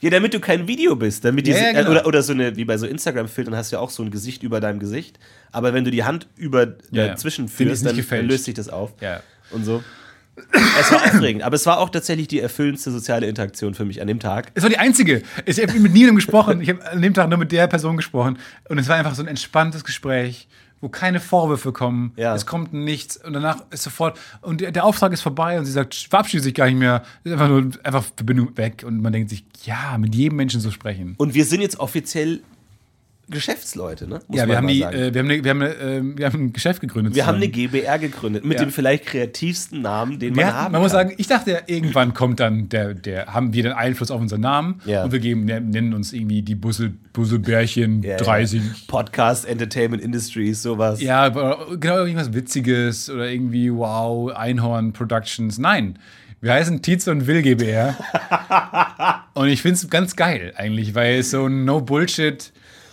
[0.01, 1.23] Ja, damit du kein Video bist.
[1.23, 1.87] Damit diese, ja, genau.
[1.87, 4.11] äh, oder, oder so eine, wie bei so Instagram-Filtern hast du ja auch so ein
[4.11, 5.17] Gesicht über deinem Gesicht.
[5.51, 7.07] Aber wenn du die Hand über ja.
[7.07, 8.29] dazwischen führst, dann, gefälscht.
[8.29, 8.91] löst sich das auf.
[8.99, 9.21] Ja.
[9.51, 9.81] Und so.
[10.79, 14.07] Es war aufregend, aber es war auch tatsächlich die erfüllendste soziale Interaktion für mich an
[14.07, 14.51] dem Tag.
[14.55, 15.21] Es war die einzige.
[15.45, 16.61] Ich habe mit niemandem gesprochen.
[16.61, 18.39] Ich habe an dem Tag nur mit der Person gesprochen.
[18.67, 20.47] Und es war einfach so ein entspanntes Gespräch,
[20.81, 22.13] wo keine Vorwürfe kommen.
[22.15, 22.33] Ja.
[22.33, 23.17] Es kommt nichts.
[23.17, 24.19] Und danach ist sofort.
[24.41, 27.03] Und der, der Auftrag ist vorbei und sie sagt, verabschiedet sich gar nicht mehr.
[27.23, 28.83] Ist einfach nur einfach Verbindung weg.
[28.85, 31.13] Und man denkt sich, ja, mit jedem Menschen so sprechen.
[31.17, 32.41] Und wir sind jetzt offiziell
[33.33, 34.21] Geschäftsleute, ne?
[34.27, 36.39] Muss ja, wir haben, die, äh, wir, haben eine, wir, haben eine, äh, wir haben
[36.45, 37.15] ein Geschäft gegründet.
[37.15, 37.71] wir haben eine zusammen.
[37.71, 38.65] GBR gegründet mit Ja.
[38.65, 41.07] dem vielleicht kreativsten Namen, den Wir man hatten, haben man muss kann.
[41.09, 44.41] sagen, ich dachte ja, irgendwann kommt dann der, der, haben wir den Einfluss auf unseren
[44.41, 45.03] Namen Ja.
[45.03, 48.17] und wir geben, nennen uns irgendwie die Bussel, Busselbärchen Ja, ja.
[48.17, 48.87] 30.
[48.87, 51.01] Podcast, Entertainment Industries, sowas.
[51.01, 55.57] Ja, genau irgendwas Witziges oder irgendwie Wow, Einhorn Productions.
[55.57, 55.99] Nein,
[56.41, 57.95] wir heißen Tietze und Will GBR.
[59.33, 61.65] und ich finde es ganz geil eigentlich, weil es so ein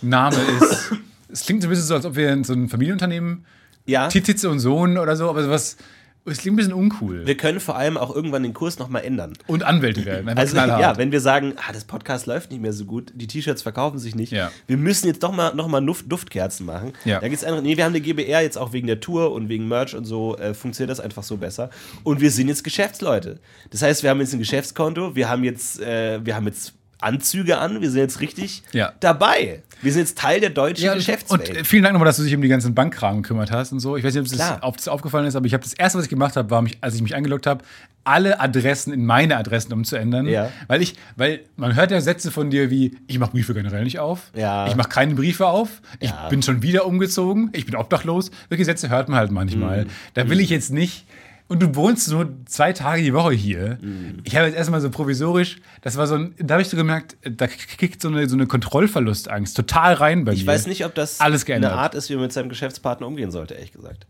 [0.01, 0.91] No-Bullshit-Name ist.
[1.31, 3.45] es klingt so ein bisschen so, als ob wir so ein Familienunternehmen,
[3.85, 4.07] Ja.
[4.07, 5.77] Tietze und Sohn oder so, aber sowas,
[6.23, 7.25] es klingt ein bisschen uncool.
[7.25, 9.33] Wir können vor allem auch irgendwann den Kurs nochmal ändern.
[9.47, 10.29] Und Anwälte werden.
[10.37, 13.63] Also ja, wenn wir sagen, ah, das Podcast läuft nicht mehr so gut, die T-Shirts
[13.63, 14.51] verkaufen sich nicht, Ja.
[14.67, 16.93] wir müssen jetzt doch mal noch mal Duft Duftkerzen machen.
[17.05, 17.19] Ja.
[17.21, 19.67] Da geht's einfach, nee, wir haben eine GBR jetzt auch wegen der Tour und wegen
[19.67, 21.71] Merch und so äh, funktioniert das einfach so besser.
[22.03, 23.39] Und wir sind jetzt Geschäftsleute.
[23.71, 27.57] Das heißt, wir haben jetzt ein Geschäftskonto, wir haben jetzt, äh, wir haben jetzt Anzüge
[27.57, 28.93] an, wir sind jetzt richtig Ja.
[28.99, 29.61] dabei.
[29.81, 31.49] Wir sind jetzt Teil der deutschen Ja, und, Geschäftswelt.
[31.49, 33.79] und äh, vielen Dank nochmal, dass du dich um die ganzen Bankkram gekümmert hast und
[33.79, 33.97] so.
[33.97, 36.05] Ich weiß nicht, ob das, auf, das aufgefallen ist, aber ich habe das erste, was
[36.05, 37.63] ich gemacht habe, war, mich, als ich mich eingeloggt habe,
[38.03, 40.27] alle Adressen in meine Adressen umzuändern.
[40.27, 40.51] Ja.
[40.67, 43.99] Weil ich, weil man hört ja Sätze von dir wie, ich mache Briefe generell nicht
[43.99, 44.31] auf.
[44.35, 44.67] Ja.
[44.67, 45.81] Ich mache keine Briefe auf.
[45.99, 47.49] Ich bin schon wieder umgezogen.
[47.53, 48.29] Ich bin obdachlos.
[48.49, 49.85] Solche Sätze hört man halt manchmal.
[49.85, 49.89] Mhm.
[50.13, 51.05] Da will ich jetzt nicht.
[51.51, 53.77] Und du wohnst nur zwei Tage die Woche hier.
[53.81, 54.19] Mhm.
[54.23, 57.17] Ich habe jetzt erstmal so provisorisch, das war so ein, da habe ich so gemerkt,
[57.29, 60.47] da kickt so eine, so eine Kontrollverlustangst total rein bei ich dir.
[60.47, 61.73] weiß nicht, ob das Alles geändert.
[61.73, 64.07] eine Art ist, wie man mit seinem Geschäftspartner umgehen sollte, ehrlich gesagt.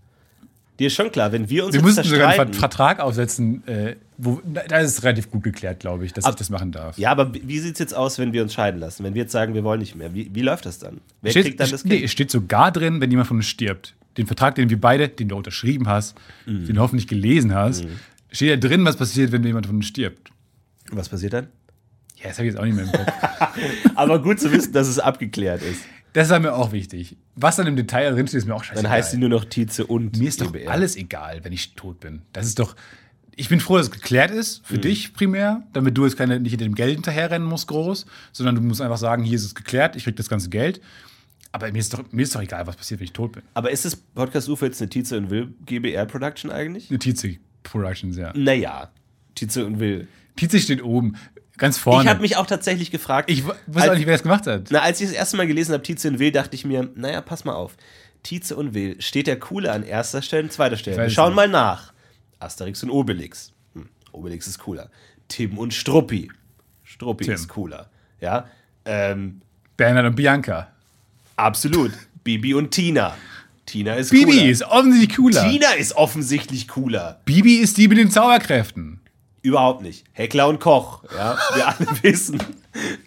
[0.80, 4.42] Dir ist schon klar, wenn wir uns Wir mussten sogar einen Vertrag aufsetzen, äh, wo,
[4.46, 6.98] da ist es relativ gut geklärt, glaube ich, dass ich das machen darf.
[6.98, 9.04] Ja, aber wie sieht es jetzt aus, wenn wir uns scheiden lassen?
[9.04, 10.14] Wenn wir jetzt sagen, wir wollen nicht mehr?
[10.14, 11.02] Wie, wie läuft das dann?
[11.22, 12.06] Wer steht, kriegt dann das nee, Geld?
[12.06, 13.96] es steht sogar drin, wenn jemand von uns stirbt.
[14.18, 16.66] Den Vertrag, den wir beide, den du unterschrieben hast, Mhm.
[16.66, 17.86] den du hoffentlich gelesen hast,
[18.32, 20.32] steht ja drin, was passiert, wenn jemand von uns stirbt.
[20.92, 21.48] Was passiert dann?
[22.18, 23.12] Ja, das habe ich jetzt auch nicht mehr im Kopf.
[23.96, 25.82] Aber gut zu wissen, dass es abgeklärt ist.
[26.14, 27.18] Das war mir auch wichtig.
[27.36, 28.84] Was dann im Detail drin steht, ist mir auch scheißegal.
[28.84, 30.72] Dann heißt sie nur noch Tietze und Mir ist doch GBR.
[30.72, 32.22] alles egal, wenn ich tot bin.
[32.34, 32.76] Das ist doch.
[33.36, 34.66] Ich bin froh, dass es geklärt ist, Mhm.
[34.66, 38.56] für dich primär, damit du jetzt keine, nicht hinter dem Geld hinterherrennen musst, groß, sondern
[38.56, 40.82] du musst einfach sagen, hier ist es geklärt, ich krieg das ganze Geld.
[41.54, 43.44] Aber mir ist doch, mir ist doch egal, was passiert, wenn ich tot bin.
[43.54, 46.90] Aber ist das Podcast UFO jetzt eine Tietze und Will GBR Production eigentlich?
[46.90, 48.32] Eine Tietze Productions, ja.
[48.36, 48.90] Naja,
[49.36, 50.08] Tietze und Will.
[50.36, 51.16] Tietze steht oben,
[51.62, 52.04] ganz vorne.
[52.04, 53.30] Ich habe mich auch tatsächlich gefragt.
[53.32, 54.64] ich weiß auch nicht, wer das gemacht hat.
[54.72, 57.22] Na, als ich das erste Mal gelesen habe, Tietze und Will, dachte ich mir, naja,
[57.22, 57.78] pass mal auf.
[58.24, 60.98] Tietze und Will, steht der Coole an erster Stelle und zweiter Stelle?
[60.98, 61.36] Wir schauen nicht.
[61.38, 61.94] mal nach.
[62.40, 63.54] Asterix und Obelix.
[63.76, 64.90] Hm, Obelix ist cooler.
[65.28, 66.32] Tim und Struppi.
[66.84, 67.34] Struppi Tim.
[67.36, 67.90] ist cooler.
[68.20, 68.48] Ja,
[68.86, 69.42] ähm,
[69.78, 70.68] Bernhard und Bianca.
[71.36, 71.92] absolut.
[72.24, 73.16] Bibi und Tina.
[73.66, 74.46] Tina ist Bibi cooler.
[74.50, 75.50] ist offensichtlich cooler.
[75.50, 77.22] Tina ist offensichtlich cooler.
[77.26, 79.01] Bibi ist die mit den Zauberkräften.
[79.44, 80.06] Überhaupt nicht.
[80.14, 81.04] Heckler und Koch.
[81.16, 82.38] Ja, wir alle wissen,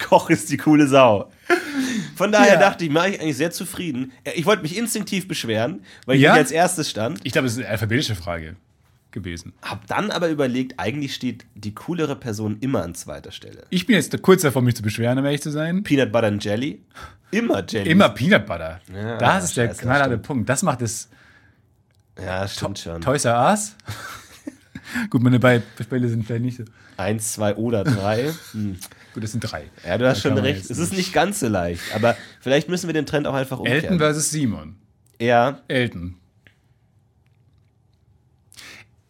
[0.05, 1.31] Koch ist die coole Sau.
[2.17, 2.61] Von daher Ja.
[2.61, 4.13] dachte ich, war ich eigentlich sehr zufrieden.
[4.35, 6.33] Ich wollte mich instinktiv beschweren, weil ich Ja?
[6.33, 7.21] als erstes stand.
[7.25, 8.57] Ich glaube, es ist eine alphabetische Frage
[9.13, 9.53] gewesen.
[9.63, 13.65] Hab dann aber überlegt, eigentlich steht die coolere Person immer an zweiter Stelle.
[13.71, 15.85] Ich bin jetzt kurz davor, mich zu beschweren, um ehrlich zu sein.
[15.85, 16.83] Peanut Butter and Jelly.
[17.31, 17.91] Immer Jelly.
[17.91, 18.81] Immer Peanut Butter.
[18.93, 20.19] Ja, das ist der knallharte.
[20.19, 20.49] Punkt.
[20.49, 21.09] Das macht es
[22.21, 23.01] Ja, stimmt schon.
[23.01, 23.77] Toys R Us.
[25.11, 26.65] Gut, meine beiden Spiele sind vielleicht nicht so.
[26.97, 28.33] Eins, zwei oder drei.
[28.53, 28.77] Hm.
[29.13, 29.65] Gut, das sind drei.
[29.87, 30.69] Ja, du hast Da schon recht.
[30.71, 31.83] Es ist nicht ganz so leicht.
[31.95, 33.83] Aber vielleicht müssen wir den Trend auch einfach umkehren.
[33.83, 34.77] Elton versus Simon.
[35.21, 36.17] ja, Elton.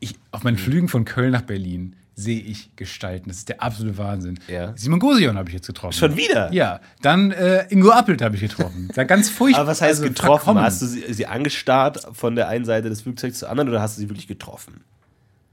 [0.00, 3.28] Ich, auf meinen Flügen von Köln nach Berlin sehe ich Gestalten.
[3.28, 4.38] Das ist der absolute Wahnsinn.
[4.48, 4.72] Ja.
[4.76, 5.94] Simon Gosion habe ich jetzt getroffen.
[5.94, 6.52] schon wieder.
[6.52, 6.80] Ja.
[7.02, 8.90] Dann äh, Ingo Appelt habe ich getroffen.
[8.94, 9.62] Da ganz furchtbar.
[9.62, 10.44] Aber was heißt also getroffen?
[10.44, 10.62] verkommen.
[10.62, 13.96] Hast du sie, sie angestarrt von der einen Seite des Flugzeugs zur anderen oder hast
[13.96, 14.84] du sie wirklich getroffen?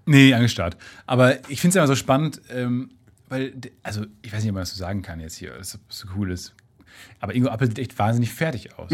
[0.05, 0.77] Nee, angestarrt.
[1.05, 2.89] Aber ich finde es immer so spannend, ähm,
[3.29, 5.81] weil, also ich weiß nicht, ob man das so sagen kann jetzt hier, dass das
[5.89, 6.53] so cool ist.
[7.19, 8.91] Aber Ingo Appel sieht echt wahnsinnig fertig aus.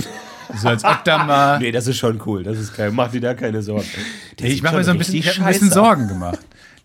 [0.55, 1.59] so als ob da mal.
[1.59, 2.43] Nee, das ist schon cool.
[2.43, 3.87] Das ist kein, mach dir da keine Sorgen.
[4.39, 5.71] Nee, ich mache mir so ein bisschen, ich hab ein bisschen.
[5.71, 6.39] Sorgen gemacht.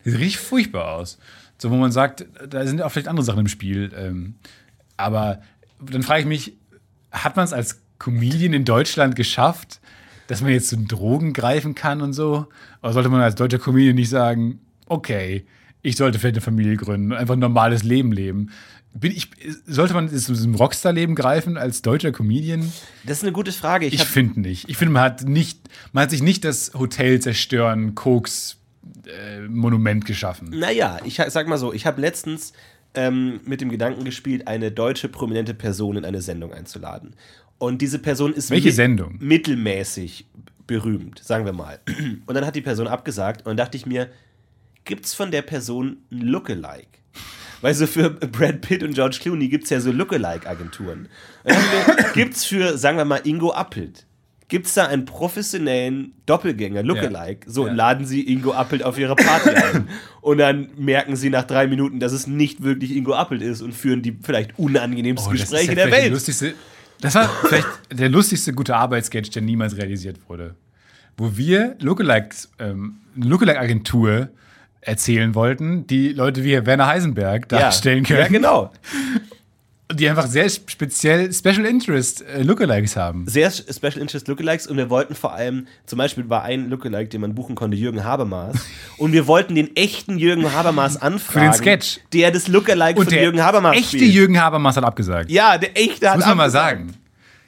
[0.04, 1.18] Das sieht richtig furchtbar aus.
[1.58, 3.92] So, wo man sagt, da sind auch vielleicht andere Sachen im Spiel.
[3.96, 4.34] Ähm,
[4.96, 5.42] aber
[5.80, 6.54] dann frage ich mich,
[7.10, 9.80] hat man es als Comedian in Deutschland geschafft,
[10.32, 12.46] dass man jetzt zu Drogen greifen kann und so?
[12.82, 15.44] Oder sollte man als deutscher Comedian nicht sagen, okay,
[15.82, 18.50] ich sollte vielleicht eine Familie gründen und einfach ein normales Leben leben?
[18.94, 19.28] Bin ich,
[19.66, 22.72] sollte man jetzt zu diesem Rockstar-Leben greifen als deutscher Comedian?
[23.04, 23.84] Das ist eine gute Frage.
[23.84, 24.70] Ich, Ich finde nicht.
[24.70, 25.60] Ich finde, man hat nicht,
[25.92, 28.56] man hat sich nicht das Hotel zerstören, Koks
[29.06, 30.48] äh, Monument geschaffen.
[30.58, 32.54] naja, ich sag mal so, ich habe letztens
[32.94, 37.16] ähm, mit dem Gedanken gespielt, eine deutsche prominente Person in eine Sendung einzuladen.
[37.58, 39.16] Und diese Person ist Welche Sendung?
[39.20, 40.26] mittelmäßig
[40.66, 41.80] berühmt, sagen wir mal.
[42.26, 44.08] Und dann hat die Person abgesagt und dann dachte ich mir,
[44.84, 46.88] gibt's von der Person ein Lookalike?
[47.60, 51.08] Weil so für Brad Pitt und George Clooney gibt es ja so Lookalike-Agenturen.
[52.14, 54.04] Gibt es für, sagen wir mal, Ingo Appelt,
[54.48, 57.48] gibt es da einen professionellen Doppelgänger, Lookalike?
[57.50, 57.72] So, Ja.
[57.72, 59.88] laden sie Ingo Appelt auf ihre Party ein.
[60.20, 63.72] Und dann merken sie nach drei Minuten, dass es nicht wirklich Ingo Appelt ist und
[63.74, 66.12] führen die vielleicht unangenehmsten Oh, Gespräche ja der vielleicht die Welt.
[66.12, 66.54] Lustigste,
[67.02, 70.54] das war vielleicht der lustigste gute Arbeitssketch, der niemals realisiert wurde.
[71.16, 74.30] Wo wir Lookalikes, ähm, eine Lookalike-Agentur
[74.80, 78.20] erzählen wollten, die Leute wie Werner Heisenberg darstellen können.
[78.20, 78.72] Ja, genau.
[79.94, 83.26] Die einfach sehr speziell Special Interest äh, Lookalikes haben.
[83.26, 87.20] sehr Special Interest Lookalikes und wir wollten vor allem, zum Beispiel war ein Lookalike, den
[87.20, 88.56] man buchen konnte, Jürgen Habermas.
[88.98, 91.52] und wir wollten den echten Jürgen Habermas anfragen.
[91.54, 92.00] Sketch.
[92.12, 94.12] Der das Lookalike Und von der Jürgen Habermas echte spielt.
[94.14, 95.30] Jürgen Habermas hat abgesagt.
[95.30, 96.94] Ja, der echte hat Muss man mal sagen.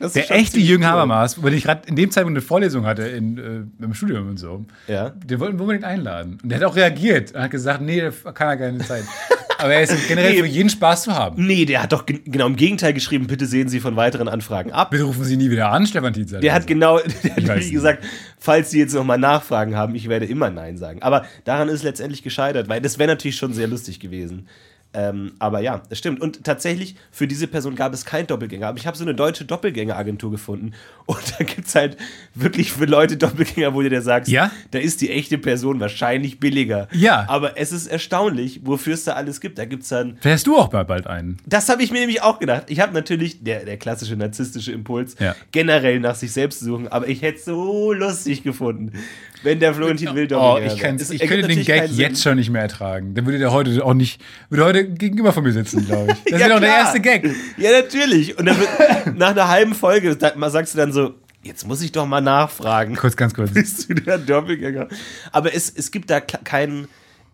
[0.00, 0.84] Das Der echte Jürgen.
[0.84, 4.38] Habermas, weil ich gerade in dem Zeitpunkt eine Vorlesung hatte in, äh, im Studium und
[4.38, 5.10] so, Ja.
[5.10, 6.38] den wollten wir unbedingt einladen.
[6.42, 9.04] Und der hat auch reagiert und hat gesagt, nee, der kann er keine Zeit.
[9.64, 10.40] Aber er ist generell Nee.
[10.40, 11.46] für jeden Spaß zu haben.
[11.46, 14.72] Nee, der hat doch gen- genau im Gegenteil geschrieben, bitte sehen Sie von weiteren Anfragen
[14.72, 14.90] ab.
[14.90, 16.38] Bitte rufen Sie nie wieder an, Stefan Tietze.
[16.40, 17.72] Der hat genau, der hat nicht.
[17.72, 18.04] gesagt,
[18.38, 21.00] falls Sie jetzt nochmal Nachfragen haben, ich werde immer Nein sagen.
[21.02, 24.48] Aber daran ist es letztendlich gescheitert, weil das wäre natürlich schon sehr lustig gewesen.
[24.94, 26.20] Ähm, aber ja, das stimmt.
[26.20, 28.68] Und tatsächlich, für diese Person gab es keinen Doppelgänger.
[28.68, 30.72] Aber ich habe so eine deutsche Doppelgängeragentur gefunden.
[31.06, 31.96] Und da gibt es halt
[32.34, 34.50] wirklich für Leute Doppelgänger, wo du dir sagst, Ja?
[34.70, 36.88] da ist die echte Person wahrscheinlich billiger.
[36.92, 37.26] Ja.
[37.28, 39.58] Aber es ist erstaunlich, wofür es da alles gibt.
[39.58, 41.36] Da gibt es dann hast du auch bald einen.
[41.44, 42.64] das habe ich mir nämlich auch gedacht.
[42.68, 45.34] Ich habe natürlich, der, der klassische narzisstische Impuls, Ja.
[45.52, 48.92] generell nach sich selbst zu suchen, aber ich hätte es so lustig gefunden,
[49.44, 52.62] wenn der Florentin Will Oh, ich, Es ich könnte den Gag jetzt schon nicht mehr
[52.62, 53.14] ertragen.
[53.14, 56.24] Dann würde der heute auch nicht, würde heute gegenüber von mir sitzen, glaube ich.
[56.32, 57.28] Das Ja, wäre doch der erste Gag.
[57.56, 58.38] Ja, natürlich.
[58.38, 58.68] Und dann wird,
[59.16, 62.96] nach einer halben Folge sagst du dann so, jetzt muss ich doch mal nachfragen.
[62.96, 63.52] Kurz, ganz kurz.
[63.52, 64.88] Bist du der Doppelgänger?
[65.30, 66.88] Aber es, es gibt da keinen.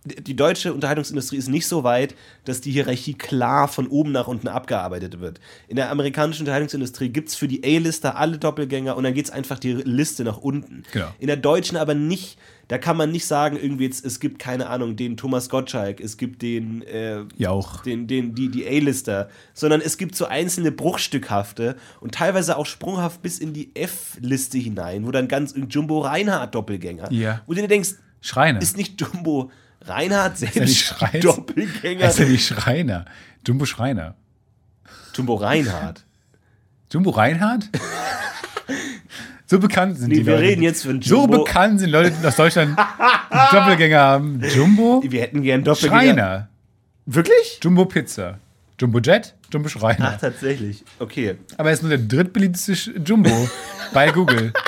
[0.04, 2.14] Die deutsche Unterhaltungsindustrie ist nicht so weit,
[2.46, 5.40] dass die Hierarchie klar von oben nach unten abgearbeitet wird.
[5.68, 9.30] In der amerikanischen Unterhaltungsindustrie gibt es für die A-Lister alle Doppelgänger und dann geht es
[9.30, 10.84] einfach die Liste nach unten.
[10.92, 11.08] Genau.
[11.18, 12.38] In der deutschen aber nicht.
[12.68, 16.16] Da kann man nicht sagen, irgendwie jetzt, es gibt, keine Ahnung, den Thomas Gottschalk, es
[16.16, 17.82] gibt den, äh, Jauch.
[17.82, 23.22] den, den, die, die A-Lister, sondern es gibt so einzelne bruchstückhafte und teilweise auch sprunghaft
[23.22, 27.12] bis in die F-Liste hinein, wo dann ganz Jumbo Reinhardt Doppelgänger.
[27.12, 27.42] Ja.
[27.46, 28.62] Wo du dir denkst, Schreiner.
[28.62, 29.50] ist nicht Jumbo
[29.82, 31.20] Reinhardt er nicht selbst Schreiner?
[31.20, 32.00] Doppelgänger?
[32.02, 33.04] Er ist ja nicht Schreiner.
[33.46, 34.14] Jumbo Schreiner.
[35.14, 36.04] Jumbo Reinhardt.
[36.92, 37.68] Jumbo Reinhardt?
[39.46, 40.46] so bekannt sind Nee, die wir Leute.
[40.48, 41.44] reden jetzt von So Jumbo.
[41.44, 42.78] bekannt sind Leute, die aus Deutschland
[43.52, 44.40] Doppelgänger haben.
[44.54, 46.00] Jumbo Wir hätten gern Doppelgänger.
[46.02, 46.48] Schreiner.
[47.06, 47.58] Wirklich?
[47.62, 48.38] Jumbo Pizza.
[48.78, 50.12] Jumbo Jet, Jumbo Schreiner.
[50.14, 50.84] Ach, tatsächlich.
[50.98, 51.36] Okay.
[51.58, 52.72] Aber er ist nur der drittbeliebteste
[53.04, 53.48] Jumbo
[53.92, 54.52] bei Google.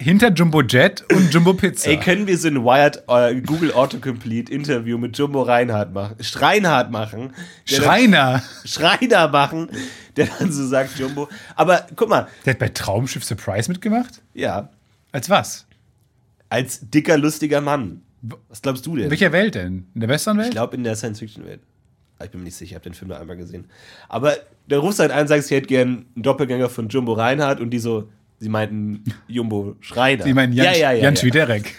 [0.00, 1.90] hinter Jumbo Jet und Jumbo Pizza.
[1.90, 6.16] Ey, können wir so ein Wired äh, Google Autocomplete Interview mit Jumbo Reinhardt machen?
[6.20, 7.32] Schreinhardt machen.
[7.70, 8.42] der dann- Schreiner.
[8.64, 9.68] Schreiner machen,
[10.16, 11.28] der dann so sagt, Jumbo.
[11.54, 14.22] Aber guck mal, Der hat bei Traumschiff Surprise mitgemacht?
[14.34, 14.70] ja,
[15.12, 15.66] Als was?
[16.48, 18.00] als dicker, lustiger Mann.
[18.48, 19.04] Was glaubst du denn?
[19.04, 19.86] In welcher Welt denn?
[19.94, 20.50] In der Ich Westernwelt?
[20.50, 21.60] glaube in der Science-Fiction-Welt.
[22.18, 23.66] Ah, Ich bin mir nicht sicher, ich habe den Film nur einmal gesehen.
[24.08, 24.34] Aber
[24.66, 27.70] der rufst halt an und sagst, ich hätte gern einen Doppelgänger von Jumbo Reinhardt und
[27.70, 28.10] die so,
[28.40, 30.24] sie meinten Jumbo Schreiner.
[30.24, 31.20] Sie meinen Jan, ja, ja, ja, Jan ja.
[31.20, 31.76] Schwiderek.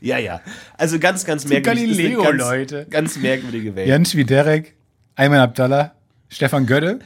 [0.00, 0.40] ja, ja.
[0.76, 1.84] Also ganz, ganz merkwürdig.
[1.84, 2.86] ist eine Galileo, ganz, Leute.
[2.90, 3.88] Ganz merkwürdige Welt.
[3.88, 4.76] Jan Schwiderek,
[5.14, 5.94] Ayman Abdallah,
[6.28, 6.98] Stefan Gödde.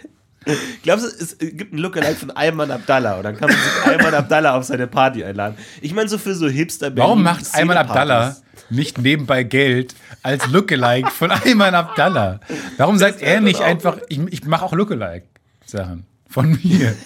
[0.83, 4.12] Glaubst du, es gibt einen Lookalike von Ayman Abdallah und dann kann man sich Ayman
[4.12, 5.57] Abdallah auf seine Party einladen?
[5.81, 8.37] Ich meine, so für so Hipster Warum macht Ayman Abdallah
[8.68, 12.40] nicht nebenbei Geld als Lookalike von Ayman Abdallah?
[12.76, 16.96] Warum sagt er nicht einfach, ich, ich mache auch Lookalike-Sachen von mir?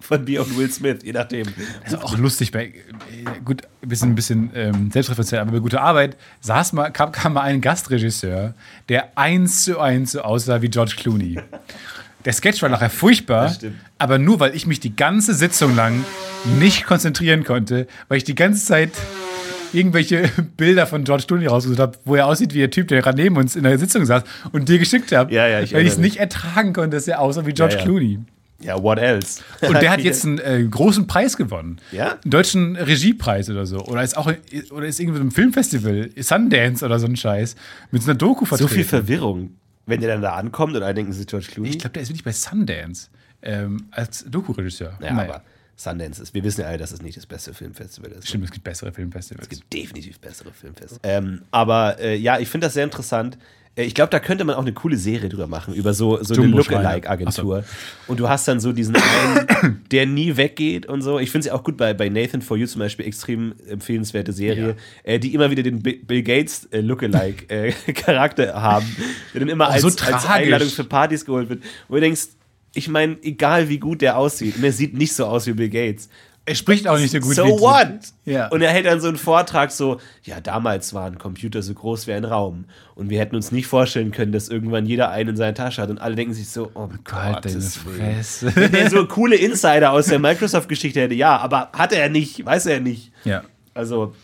[0.00, 1.46] Von mir und Will Smith, je nachdem.
[1.84, 2.72] Also auch lustig bei, äh,
[3.44, 7.32] gut, ein bisschen, ein bisschen ähm, selbstreferenziell, aber bei guter Arbeit saß mal, kam, kam
[7.32, 8.54] mal ein Gastregisseur,
[8.88, 11.38] der eins zu eins so aussah wie George Clooney.
[12.24, 13.60] Der Sketch war nachher furchtbar, Das
[13.98, 16.04] aber nur weil ich mich die ganze Sitzung lang
[16.58, 18.90] nicht konzentrieren konnte, weil ich die ganze Zeit
[19.72, 23.20] irgendwelche Bilder von George Clooney rausgesucht habe, wo er aussieht wie der Typ, der gerade
[23.20, 25.92] neben uns in der Sitzung saß und dir geschickt habe, Ja, ja, ich weil ich
[25.92, 27.82] es nicht ertragen konnte, dass er aussah wie George ja.
[27.82, 28.20] Clooney.
[28.60, 29.42] Ja, what else?
[29.60, 31.78] Und der hat jetzt einen äh, großen Preis gewonnen.
[31.92, 32.12] Ja?
[32.22, 33.80] Einen deutschen Regiepreis oder so.
[33.84, 34.32] Oder ist auch
[34.70, 37.54] oder ist irgendwie so ein Filmfestival, Sundance oder so ein Scheiß,
[37.90, 38.74] mit so einer Doku so vertreten.
[38.74, 39.56] viel Verwirrung.
[39.84, 41.70] Wenn der dann da ankommt und alle denken, es ist George Clooney.
[41.70, 43.08] Ich glaube, der ist wirklich bei Sundance
[43.42, 44.98] ähm, als Doku-Regisseur.
[45.00, 45.28] ja, Naja.
[45.28, 45.42] aber
[45.76, 48.26] Sundance ist, wir wissen ja alle, dass es nicht das beste Filmfestival ist.
[48.26, 49.44] Stimmt, es gibt bessere Filmfestivals.
[49.44, 51.00] Es gibt definitiv bessere Filmfestivals.
[51.04, 53.36] Ähm, aber äh, ja, ich finde das sehr interessant.
[53.76, 56.34] Äh, Ich glaube, da könnte man auch eine coole Serie drüber machen, über so, so
[56.34, 56.42] eine
[56.82, 57.64] Lookalike-Agentur.
[58.06, 61.18] Und du hast dann so diesen einen, der nie weggeht und so.
[61.18, 64.32] Ich finde es ja auch gut bei, bei Nathan For You zum Beispiel, extrem empfehlenswerte
[64.32, 68.86] Serie, äh, die immer wieder den Bi- Bill Gates äh, Lookalike-Charakter haben,
[69.34, 70.26] der dann immer als, so als.
[70.26, 71.62] Einladung für Partys geholt wird.
[71.88, 72.28] Wo du denkst,
[72.74, 75.68] ich meine, egal wie gut der aussieht, und er sieht nicht so aus wie Bill
[75.70, 76.08] Gates.
[76.46, 77.88] Er spricht auch nicht so gut So wie what?
[78.24, 78.46] Ja.
[78.48, 82.12] Und er hält dann so einen Vortrag so, ja, damals waren Computer so groß wie
[82.12, 85.54] ein Raum und wir hätten uns nicht vorstellen können, dass irgendwann jeder einen in seiner
[85.54, 88.14] Tasche hat und alle denken sich so, oh Halt deine Gottes Willen.
[88.14, 88.54] Fresse.
[88.54, 92.66] Wenn der so coole Insider aus der Microsoft-Geschichte hätte, ja, aber hat er nicht, weiß
[92.66, 93.12] er nicht.
[93.24, 93.42] ja.
[93.74, 94.14] Also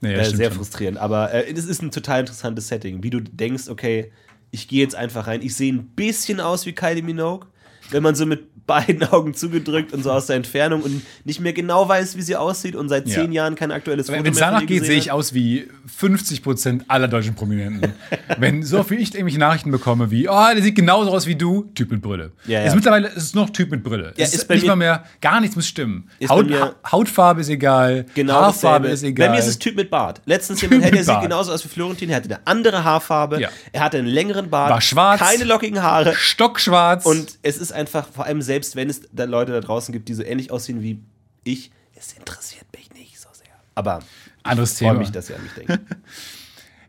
[0.00, 0.58] Nee, äh, sehr schon.
[0.58, 0.98] frustrierend.
[0.98, 4.12] Aber äh, es ist ein total interessantes Setting, wie du denkst, okay,
[4.50, 5.40] ich gehe jetzt einfach rein.
[5.42, 7.46] Ich sehe ein bisschen aus wie Kylie Minogue,
[7.90, 11.52] wenn man so mit beiden Augen zugedrückt und so aus der Entfernung und nicht mehr
[11.52, 13.14] genau weiß, wie sie aussieht und seit Ja.
[13.16, 15.68] zehn Jahren kein aktuelles Foto Wenn es danach geht, sehe ich aus wie
[16.00, 17.92] 50% aller deutschen Prominenten.
[18.38, 21.70] Wenn so viel ich irgendwelche Nachrichten bekomme wie, oh, der sieht genauso aus wie du,
[21.74, 22.32] Typ mit Brille.
[22.46, 22.66] Ja, ja.
[22.66, 24.14] Ist mittlerweile ist es noch Typ mit Brille.
[24.16, 26.08] Ja, es ist ist nicht mal mehr, gar nichts muss stimmen.
[26.28, 28.88] Haut, mir- Ha- Hautfarbe ist egal, Genau Haarfarbe dasselbe.
[28.94, 29.26] ist egal.
[29.28, 30.20] Bei mir ist es Typ mit Bart.
[30.24, 33.40] Letztens jemand, mit hey, der sieht genauso aus wie Florentin, er hatte eine andere Haarfarbe,
[33.40, 33.48] Ja.
[33.72, 35.20] er hatte einen längeren Bart, War schwarz.
[35.20, 36.14] keine lockigen Haare.
[36.14, 37.04] Stockschwarz.
[37.04, 40.14] Und es ist einfach, vor allem selbst wenn es da Leute da draußen gibt, die
[40.14, 41.00] so ähnlich aussehen wie
[41.44, 43.54] ich, es interessiert mich nicht so sehr.
[43.74, 44.00] Aber
[44.42, 45.80] anderes ich freue mich, dass ihr an mich denkt.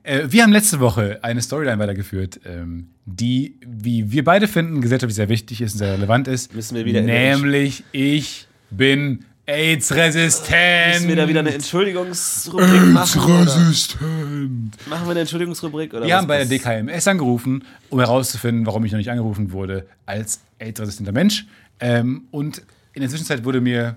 [0.06, 5.16] Äh, wir haben letzte Woche eine Storyline weitergeführt, ähm, die, wie wir beide finden, gesellschaftlich
[5.16, 6.54] sehr wichtig ist und sehr relevant ist.
[6.54, 10.94] Müssen wir wieder Nämlich, ich bin AIDS-resistent.
[10.94, 13.22] Müssen wir da wieder eine Entschuldigungsrubrik machen?
[13.22, 14.88] AIDS-resistent.
[14.88, 15.94] Machen wir eine Entschuldigungsrubrik?
[15.94, 19.86] Oder Wir haben bei der DKMS angerufen, um herauszufinden, warum ich noch nicht angerufen wurde
[20.06, 21.46] als AIDS-resistenter Mensch.
[21.80, 23.96] Ähm, und in der Zwischenzeit wurde mir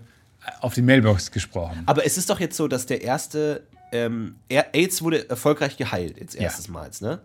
[0.61, 1.83] auf die Mailbox gesprochen.
[1.87, 6.35] Aber es ist doch jetzt so, dass der erste ähm, AIDS wurde erfolgreich geheilt, jetzt
[6.35, 7.21] erstes Mal, ne?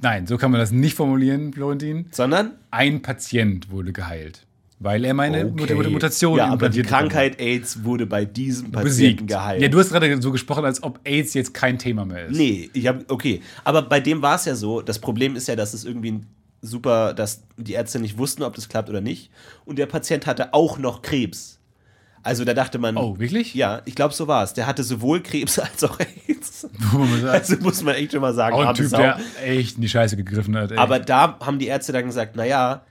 [0.00, 2.06] Nein, so kann man das nicht formulieren, Florentin.
[2.10, 4.44] Sondern Ein Patient wurde geheilt,
[4.80, 5.74] weil er meine Okay.
[5.74, 7.08] Mut- Mutation Ja, aber die implantiert bekommen.
[7.10, 9.26] Krankheit AIDS wurde bei diesem Patienten besiegt.
[9.28, 9.62] geheilt.
[9.62, 12.36] Ja, du hast gerade so gesprochen, als ob AIDS jetzt kein Thema mehr ist.
[12.36, 15.56] Nee, ich habe okay, aber bei dem war es ja so, das Problem ist ja,
[15.56, 16.26] dass es irgendwie ein
[16.60, 19.30] super, dass die Ärzte nicht wussten, ob das klappt oder nicht
[19.64, 21.60] und der Patient hatte auch noch Krebs.
[22.22, 23.52] Also da dachte man Oh, wirklich?
[23.54, 24.54] Ja, ich glaube, so war es.
[24.54, 26.66] Der hatte sowohl Krebs als auch AIDS.
[27.28, 28.96] Also muss man echt schon mal sagen, auch ein Typ, Sau.
[28.96, 30.72] der echt in die Scheiße gegriffen hat.
[30.72, 30.78] Ey.
[30.78, 32.82] Aber da haben die Ärzte dann gesagt, naja,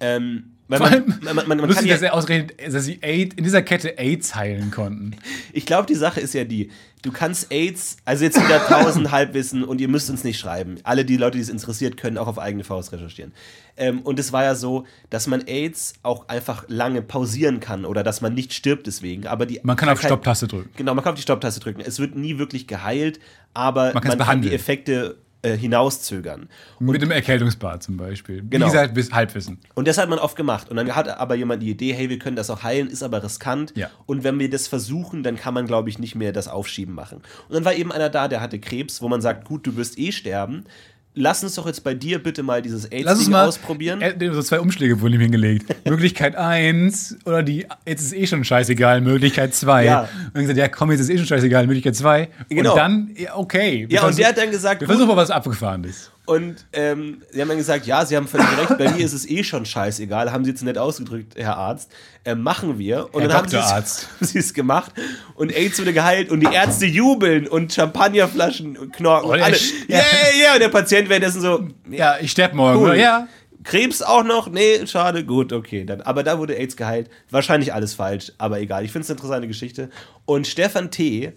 [0.00, 2.84] ähm, weil Vor man, allem man, man, man kann lustig, ja, dass er ausgerechnet, dass
[2.84, 5.16] sie AIDS, in dieser Kette AIDS heilen konnten.
[5.54, 6.70] Ich glaube, die Sache ist ja die,
[7.02, 10.76] du kannst AIDS, also jetzt wieder tausend Halbwissen und ihr müsst uns nicht schreiben.
[10.82, 13.32] Alle die Leute, die es interessiert, können auch auf eigene Faust recherchieren.
[13.76, 18.02] Ähm, und es war ja so, dass man AIDS auch einfach lange pausieren kann oder
[18.02, 19.26] dass man nicht stirbt deswegen.
[19.26, 20.70] Aber die Man kann auf Stopptaste drücken.
[20.76, 21.82] Genau, man kann auf die Stopptaste drücken.
[21.82, 23.20] Es wird nie wirklich geheilt,
[23.52, 24.52] aber Man kann's kann die.
[24.52, 26.48] Effekte äh, hinauszögern.
[26.78, 28.44] Mit dem Erkältungsbad zum Beispiel.
[28.48, 28.66] Genau.
[28.66, 29.58] Wie gesagt, bis Halbwissen.
[29.74, 30.70] Und das hat man oft gemacht.
[30.70, 33.22] Und dann hat aber jemand die Idee, hey, wir können das auch heilen, ist aber
[33.22, 33.72] riskant.
[33.76, 33.90] Ja.
[34.06, 37.22] Und wenn wir das versuchen, dann kann man, glaube ich, nicht mehr das Aufschieben machen.
[37.48, 39.98] Und dann war eben einer da, der hatte Krebs, wo man sagt, gut, du wirst
[39.98, 40.64] eh sterben.
[41.14, 44.00] Lass uns doch jetzt bei dir bitte mal dieses Lass uns AIDS-Ding mal ausprobieren.
[44.00, 45.66] Äh, so zwei Umschläge wurden ihm hingelegt.
[45.84, 49.84] Möglichkeit 1 oder die, jetzt ist eh schon scheißegal, Möglichkeit 2.
[49.84, 50.00] Ja.
[50.00, 52.28] Und dann gesagt, ja komm, jetzt ist eh schon scheißegal, Möglichkeit 2.
[52.48, 52.70] Genau.
[52.70, 53.86] Und dann, okay.
[53.90, 56.10] Ja, und der hat dann gesagt, Wir versuchen mal, was abgefahren ist.
[56.24, 59.28] Und ähm, sie haben dann gesagt, ja, Sie haben völlig recht, bei mir ist es
[59.28, 61.90] eh schon scheißegal, haben Sie jetzt nett ausgedrückt, Herr Arzt.
[62.24, 63.08] Ähm, machen wir.
[63.12, 64.02] Und Herr dann haben sie, Doktorarzt.
[64.02, 64.92] es, haben sie es gemacht
[65.34, 69.56] und AIDS wurde geheilt und die Ärzte jubeln und Champagnerflaschen und Knorken und der alle.
[69.56, 70.00] Sch- Yeah,
[70.38, 72.80] yeah, und der Patient währenddessen so, Ja, ich sterbe morgen.
[72.80, 72.96] Cool.
[72.96, 73.26] Ja.
[73.64, 74.48] Krebs auch noch?
[74.48, 75.84] Nee, schade, gut, okay.
[75.84, 77.10] Dann, aber da wurde AIDS geheilt.
[77.30, 78.84] Wahrscheinlich alles falsch, aber egal.
[78.84, 79.90] Ich finde es eine interessante Geschichte.
[80.24, 81.32] Und Stefan T.,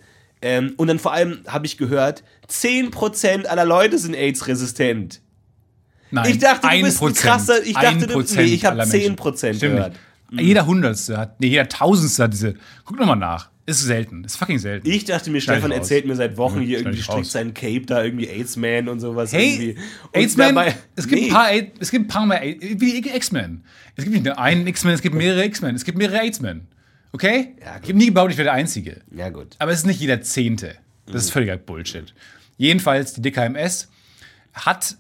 [0.46, 5.22] ähm, und dann vor allem habe ich gehört, 10% aller Leute sind AIDS-resistent.
[6.12, 7.18] Nein, Ich dachte, du bist ein Prozent.
[7.26, 9.16] krasser- ich dachte, du- Prozent nee, ich hab aller Menschen.
[9.18, 9.94] 10% Stimmt gehört.
[10.30, 10.46] nicht.
[10.48, 12.54] Jeder Hundertste hat, nee, jeder Tausendste hat diese.
[12.86, 13.50] Guck nochmal nach.
[13.68, 14.24] Ist selten.
[14.24, 14.88] Ist fucking selten.
[14.88, 18.04] Ich dachte mir, Schneid Stefan erzählt mir seit Wochen hier irgendwie strickt seinen Cape da
[18.04, 19.34] irgendwie AIDS-Man und sowas.
[19.34, 19.76] Hey,
[20.14, 21.28] AIDS-Man, es gibt Nee.
[21.30, 23.64] ein paar, A- es gibt ein paar mehr, wie X-Men.
[23.96, 26.68] Es gibt nicht nur einen X-Men, es gibt mehrere X-Men, es gibt mehrere AIDS-Men.
[27.16, 27.56] Okay?
[27.64, 27.88] Ja, gut.
[27.88, 29.02] ich nie gebaut, ich wäre der Einzige.
[29.16, 29.56] Ja, gut.
[29.58, 30.76] Aber es ist nicht jeder Zehnte.
[31.06, 32.14] Das ist völliger Bullshit.
[32.58, 33.88] Jedenfalls, die DKMS
[34.54, 34.98] hat,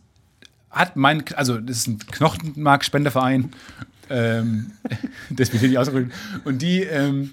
[0.69, 3.51] hat mein, also das ist ein Knochenmarkspenderverein,
[4.09, 4.71] ähm,
[5.29, 6.13] das wird hier nicht ausgedrückt,
[6.45, 7.31] und die, ähm,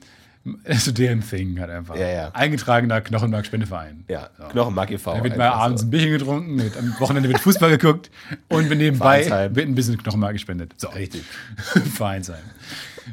[0.65, 1.95] also deren Thing hat einfach.
[1.95, 2.31] Ja, ja.
[2.33, 4.03] Eingetragener Knochenmarkspendeverein.
[4.09, 4.49] Ja, So.
[4.49, 5.15] Knochenmark e.V.
[5.15, 5.65] Da wird mal einfach so.
[5.65, 8.11] abends ein Bierchen getrunken, wird, am Wochenende wird Fußball geguckt
[8.49, 10.75] und wir nebenbei wird ein bisschen Knochenmark gespendet.
[10.77, 10.89] So.
[10.89, 11.23] Richtig.
[11.95, 12.43] Vereinsheim.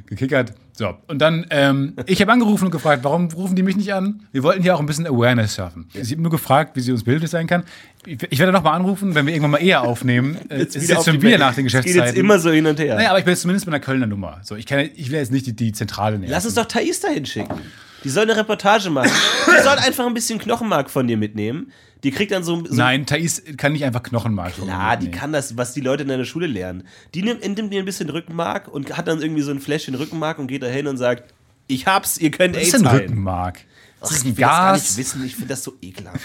[0.08, 0.54] Gekickert.
[0.73, 0.93] So.
[1.08, 4.21] Und dann, ähm, ich habe angerufen und gefragt, warum rufen die mich nicht an?
[4.32, 5.89] Wir wollten hier auch ein bisschen Awareness schaffen.
[5.93, 7.63] Ich habe nur gefragt, wie sie uns behilflich sein kann.
[8.06, 10.38] Ich, ich werde noch mal anrufen, wenn wir irgendwann mal eher aufnehmen.
[10.49, 12.19] Äh, es ist jetzt schon wieder nach den Es geht jetzt Geschäftszeiten.
[12.19, 12.95] immer so hin und her.
[12.95, 14.39] naja, aber ich bin jetzt zumindest bei einer Kölner Nummer.
[14.43, 16.32] So, ich, kann, ich will jetzt nicht die, die Zentrale nehmen.
[16.32, 17.60] Lass uns doch Thais dahin schicken.
[18.04, 19.12] Die soll eine Reportage machen.
[19.47, 21.71] Die soll einfach ein bisschen Knochenmark von dir mitnehmen.
[22.03, 25.57] Die kriegt dann so, so Nein, Thais kann nicht einfach Knochenmark Klar, die kann das,
[25.57, 26.83] was die Leute in der Schule lernen.
[27.13, 30.39] Die nimmt, nimmt dir ein bisschen Rückenmark und hat dann irgendwie so ein Fläschchen Rückenmark
[30.39, 31.33] und geht da hin und sagt,
[31.67, 32.88] ich hab's, ihr könnt Was AIDS ist denn.
[32.91, 33.59] Rückenmark?
[33.99, 34.81] Das Ach, ist ich ein will das gar Gas.
[34.89, 36.21] nicht wissen, ich finde das so ekelhaft.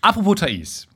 [0.00, 0.88] Apropos Thais.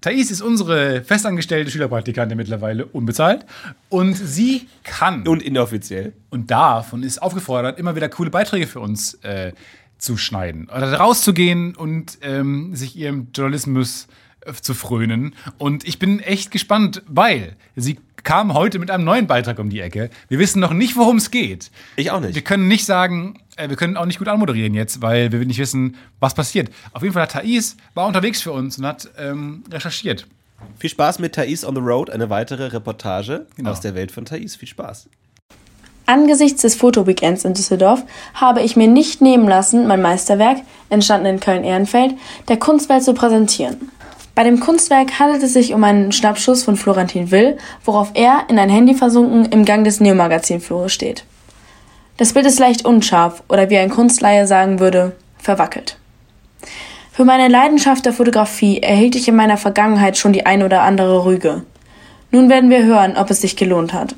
[0.00, 3.46] Thais ist unsere festangestellte Schülerpraktikantin mittlerweile, unbezahlt.
[3.88, 6.12] Und sie kann Und inoffiziell.
[6.30, 9.52] und darf und ist aufgefordert, immer wieder coole Beiträge für uns äh,
[10.02, 10.68] zu schneiden.
[10.68, 14.08] Oder rauszugehen und ähm, sich ihrem Journalismus
[14.40, 15.34] äh, zu frönen.
[15.58, 19.80] Und ich bin echt gespannt, weil sie kam heute mit einem neuen Beitrag um die
[19.80, 20.10] Ecke.
[20.28, 21.70] Wir wissen noch nicht, worum es geht.
[21.96, 22.34] Ich auch nicht.
[22.34, 25.58] Wir können nicht sagen, äh, wir können auch nicht gut anmoderieren jetzt, weil wir nicht
[25.58, 26.70] wissen, was passiert.
[26.92, 30.26] Auf jeden Fall hat Thais, war unterwegs für uns und hat ähm, recherchiert.
[30.78, 33.70] Viel Spaß mit Thais on the Road, eine weitere Reportage Genau.
[33.70, 34.54] aus der Welt von Thais.
[34.56, 35.08] Viel Spaß.
[36.06, 38.02] Angesichts des Fotoweekends in Düsseldorf
[38.34, 40.58] habe ich mir nicht nehmen lassen, mein Meisterwerk,
[40.90, 42.14] entstanden in Köln-Ehrenfeld,
[42.48, 43.90] der Kunstwelt zu präsentieren.
[44.34, 48.58] Bei dem Kunstwerk handelt es sich um einen Schnappschuss von Florentin Will, worauf er, in
[48.58, 51.24] ein Handy versunken, im Gang des Neo-Magazin-Flures steht.
[52.16, 55.98] Das Bild ist leicht unscharf oder wie ein Kunstleihe sagen würde, verwackelt.
[57.12, 61.26] Für meine Leidenschaft der Fotografie erhielt ich in meiner Vergangenheit schon die ein oder andere
[61.26, 61.62] Rüge.
[62.30, 64.14] Nun werden wir hören, ob es sich gelohnt hat.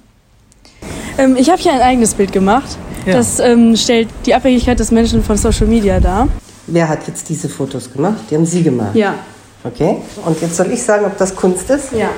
[1.18, 2.76] Ähm, ich habe hier ein eigenes Bild gemacht.
[3.06, 6.28] Das ähm, stellt die Abhängigkeit des Menschen von Social Media dar.
[6.66, 8.16] Wer hat jetzt diese Fotos gemacht?
[8.30, 8.94] Die haben Sie gemacht.
[8.94, 9.14] Ja.
[9.62, 9.98] Okay.
[10.24, 11.92] Und jetzt soll ich sagen, ob das Kunst ist?
[11.92, 12.08] Ja.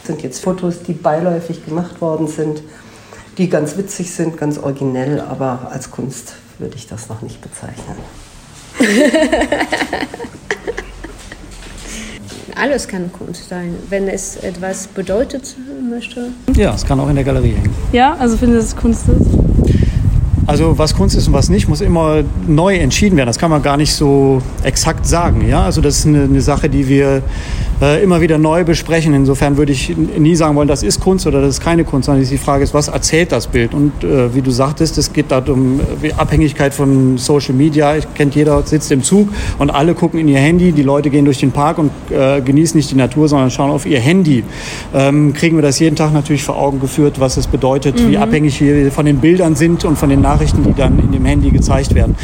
[0.00, 2.62] Das sind jetzt Fotos, die beiläufig gemacht worden sind,
[3.38, 7.96] die ganz witzig sind, ganz originell, aber als Kunst würde ich das noch nicht bezeichnen.
[12.54, 15.56] Alles kann Kunst sein, wenn es etwas bedeutet
[15.88, 16.28] möchte.
[16.56, 17.74] Ja, es kann auch in der Galerie hängen.
[17.92, 19.49] Ja, also finde dass es Kunst ist.
[20.50, 23.28] Also was Kunst ist und was nicht, muss immer neu entschieden werden.
[23.28, 25.48] Das kann man gar nicht so exakt sagen.
[25.48, 25.62] Ja?
[25.62, 27.22] Also das ist eine, eine Sache, die wir
[27.80, 29.14] äh, immer wieder neu besprechen.
[29.14, 32.24] Insofern würde ich nie sagen wollen, das ist Kunst oder das ist keine Kunst, sondern
[32.24, 33.74] die Frage ist, was erzählt das Bild?
[33.74, 37.96] Und äh, wie du sagtest, es geht da um äh, Abhängigkeit von Social Media.
[37.96, 40.72] Ich kennt jeder sitzt im Zug und alle gucken in ihr Handy.
[40.72, 43.86] Die Leute gehen durch den Park und äh, genießen nicht die Natur, sondern schauen auf
[43.86, 44.44] ihr Handy.
[44.92, 48.60] Ähm, kriegen wir das jeden Tag natürlich vor Augen geführt, was es bedeutet, wie abhängig
[48.60, 51.94] wir von den Bildern sind und von den Nachrichten, die dann in dem Handy gezeigt
[51.94, 52.16] werden.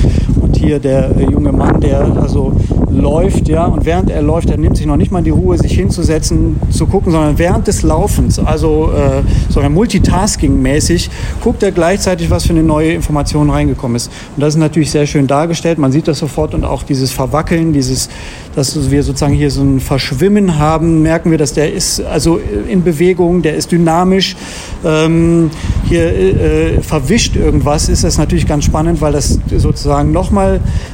[0.57, 2.53] Hier der äh, junge Mann, der also
[2.91, 5.73] läuft, ja, und während er läuft, er nimmt sich noch nicht mal die Ruhe, sich
[5.73, 11.11] hinzusetzen, zu gucken, sondern während des Laufens, also äh, sogar Multitasking-mäßig,
[11.43, 14.11] guckt er gleichzeitig, was für eine neue Information reingekommen ist.
[14.37, 15.79] Und das ist natürlich sehr schön dargestellt.
[15.79, 18.09] Man sieht das sofort und auch dieses Verwackeln, dieses,
[18.55, 22.83] dass wir sozusagen hier so ein Verschwimmen haben, merken wir, dass der ist also in
[22.83, 24.37] Bewegung, der ist dynamisch.
[24.85, 25.51] Ähm,
[25.89, 30.46] hier äh, verwischt irgendwas, ist das natürlich ganz spannend, weil das sozusagen nochmal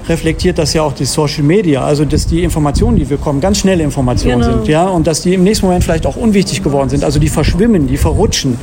[0.08, 3.58] reflektiert, dass ja auch die Social Media, also dass die Informationen, die wir kommen, ganz
[3.58, 4.52] schnelle Informationen Genau.
[4.58, 7.28] sind, ja, und dass die im nächsten Moment vielleicht auch unwichtig geworden sind, also die
[7.28, 8.58] verschwimmen, die verrutschen.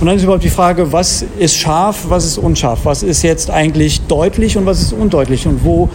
[0.00, 3.50] Und dann ist überhaupt die Frage, was ist scharf, was ist unscharf, was ist jetzt
[3.50, 5.88] eigentlich deutlich und was ist undeutlich und wo,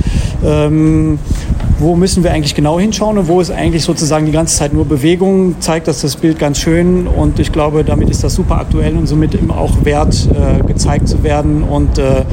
[0.46, 1.20] ähm,
[1.80, 4.86] wo müssen wir eigentlich genau hinschauen und wo ist eigentlich sozusagen die ganze Zeit nur
[4.86, 8.96] Bewegung, zeigt das das Bild ganz schön und ich glaube, damit ist das super aktuell
[8.96, 12.24] und somit eben auch wert, äh, gezeigt zu werden und äh,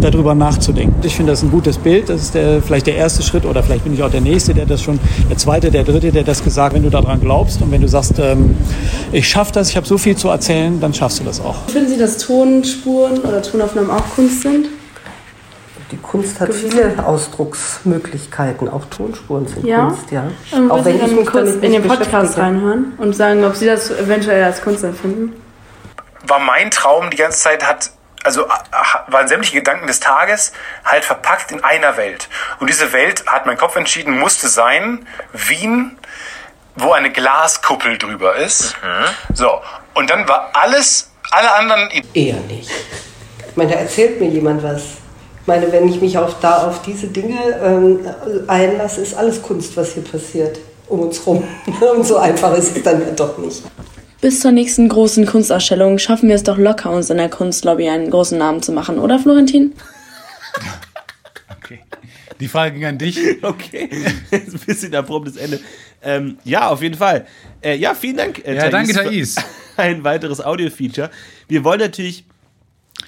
[0.00, 0.94] darüber nachzudenken.
[1.02, 3.84] Ich finde das ein gutes Bild, das ist der, vielleicht der erste Schritt oder vielleicht
[3.84, 4.98] bin ich auch der Nächste, der das schon,
[5.28, 8.18] der Zweite, der Dritte, der das gesagt, wenn du daran glaubst und wenn du sagst,
[8.18, 8.56] ähm,
[9.12, 11.56] ich schaffe das, ich habe so viel zu erzählen, dann schaffst du das auch.
[11.68, 14.66] Finden Sie, dass Tonspuren oder Tonaufnahmen auch Kunst sind?
[15.90, 19.86] Die Kunst hat viele Ausdrucksmöglichkeiten, auch Tonspuren sind Ja?
[19.86, 20.24] Kunst, ja.
[20.52, 23.14] Ähm, auch wollen wenn Sie ich dann mich kurz damit in den Podcast reinhören und
[23.14, 25.34] sagen, ob Sie das eventuell als Kunst empfinden?
[26.30, 27.90] war mein Traum die ganze Zeit hat
[28.22, 28.46] also
[29.06, 30.52] waren sämtliche Gedanken des Tages
[30.84, 32.28] halt verpackt in einer Welt.
[32.58, 35.96] Und diese Welt, hat mein Kopf entschieden, musste sein Wien,
[36.76, 38.76] wo eine Glaskuppel drüber ist.
[39.32, 39.62] So,
[39.94, 42.70] und dann war alles, alle anderen Eher nicht.
[43.48, 44.98] Ich meine, da erzählt mir jemand was.
[45.50, 47.98] Ich meine, wenn ich mich auf, da auf diese Dinge ähm,
[48.46, 50.60] einlasse, ist alles Kunst, was hier passiert.
[50.86, 51.42] Um uns rum.
[51.96, 53.60] Und so einfach ist es dann ja doch nicht.
[54.20, 58.12] Bis zur nächsten großen Kunstausstellung schaffen wir es doch locker, uns in der Kunstlobby einen
[58.12, 59.74] großen Namen zu machen, oder Florentin?
[61.64, 61.80] Okay.
[62.38, 63.18] Die Frage ging an dich.
[63.42, 63.90] Okay,
[64.30, 65.58] jetzt ein bisschen abruptes Ende.
[66.00, 67.26] Ähm, ja, auf jeden Fall.
[67.60, 68.46] Äh, ja, vielen Dank.
[68.46, 69.34] Äh, Ja, danke, für Thais.
[69.76, 71.10] Ein weiteres Audio-Feature.
[71.48, 72.24] Wir wollen natürlich.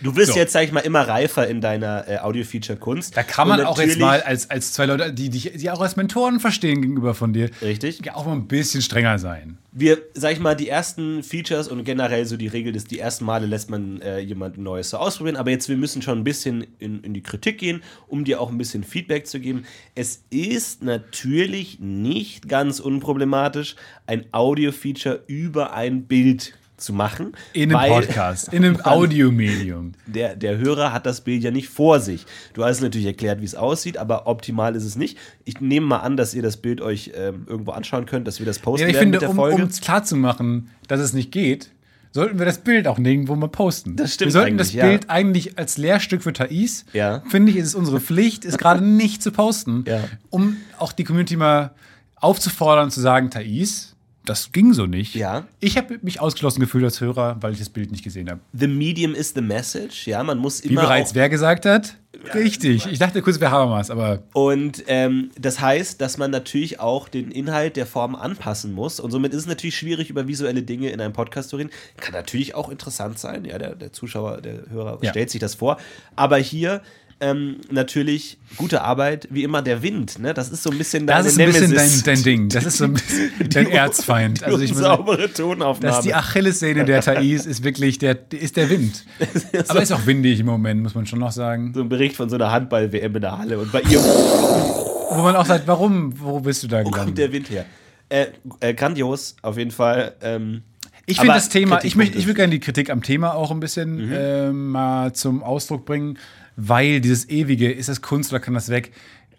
[0.03, 0.39] Du wirst So.
[0.39, 3.17] jetzt, sag ich mal, immer reifer in deiner äh, Audio-Feature-Kunst.
[3.17, 5.97] Da kann man auch jetzt mal als, als zwei Leute, die dich die auch als
[5.97, 8.13] Mentoren verstehen gegenüber von dir, Richtig.
[8.13, 9.59] auch mal ein bisschen strenger sein.
[9.71, 13.25] wir, sag ich mal, die ersten Features und generell so die Regel ist, die ersten
[13.25, 16.67] Male lässt man äh, jemanden Neues so ausprobieren, aber jetzt, wir müssen schon ein bisschen
[16.79, 19.65] in, in die Kritik gehen, um dir auch ein bisschen Feedback zu geben.
[19.95, 23.77] Es ist natürlich nicht ganz unproblematisch,
[24.07, 27.33] ein Audio-Feature über ein Bild zu machen.
[27.53, 29.93] In einem Podcast, in einem Audiomedium.
[30.07, 32.27] der, der Hörer hat das Bild ja nicht vor sich.
[32.55, 35.17] Du hast natürlich erklärt, wie es aussieht, aber optimal ist es nicht.
[35.45, 38.47] Ich nehme mal an, dass ihr das Bild euch ähm, irgendwo anschauen könnt, dass wir
[38.47, 39.63] das posten Ja, ich finde, mit der um, Folge.
[39.65, 41.71] um klarzumachen, dass es nicht geht,
[42.15, 43.97] sollten wir das Bild auch nirgendwo mal posten.
[43.97, 44.87] Das stimmt Wir sollten das eigentlich, ja.
[44.87, 47.23] Bild eigentlich als Lehrstück für Thais, Ja.
[47.31, 50.01] finde ich, ist es unsere Pflicht, es gerade nicht zu posten, Ja.
[50.29, 51.71] um auch die Community mal
[52.17, 53.92] aufzufordern, zu sagen, Thais,
[54.25, 55.15] das ging so nicht.
[55.15, 55.47] Ja.
[55.61, 58.41] Ich habe mich ausgeschlossen gefühlt als Hörer, weil ich das Bild nicht gesehen habe.
[58.53, 60.07] The medium is the message.
[60.07, 61.97] Ja, man muss Wie immer bereits auch, wer gesagt hat?
[62.35, 62.87] Richtig.
[62.87, 67.31] Ich dachte kurz, wer Habermas, aber und ähm, das heißt, dass man natürlich auch den
[67.31, 69.01] Inhalt der Form anpassen muss.
[69.01, 71.71] Und somit ist es natürlich schwierig, über visuelle Dinge in einem Podcast zu reden.
[71.97, 73.47] Kann natürlich auch interessant sein.
[73.47, 75.11] Ja, der, der Zuschauer, der Hörer Ja.
[75.11, 75.79] stellt sich das vor.
[76.15, 76.83] Aber hier
[77.23, 80.19] ähm, natürlich gute Arbeit, wie immer der Wind.
[80.19, 80.35] Ne?
[80.35, 82.49] Das ist so ein bisschen das deine ist ein bisschen dein, dein Ding.
[82.49, 84.43] Das ist so ein bisschen dein Erzfeind.
[84.43, 85.81] Also ich saubere Tonaufnahme.
[85.81, 89.05] Das ist die Achillessehne der Thais, ist wirklich der, ist der Wind.
[89.69, 91.73] Aber ist auch windig im Moment, muss man schon noch sagen.
[91.75, 93.59] so ein Bericht von so einer Handball-WM in der Halle.
[93.59, 93.99] Und bei ihr
[95.15, 97.19] Wo man auch sagt, warum, wo bist du da Wo kommt gelandet?
[97.19, 97.67] der Wind her?
[98.09, 98.27] Äh,
[98.61, 100.15] äh, grandios, auf jeden Fall.
[100.23, 100.63] Ähm,
[101.07, 103.61] Ich finde das Thema, ich, möchte, ich würde gerne die Kritik am Thema auch ein
[103.61, 104.13] bisschen Mhm.
[104.15, 106.19] ähm, mal zum Ausdruck bringen,
[106.57, 108.93] weil dieses ewige, ist das Kunst oder kann das weg?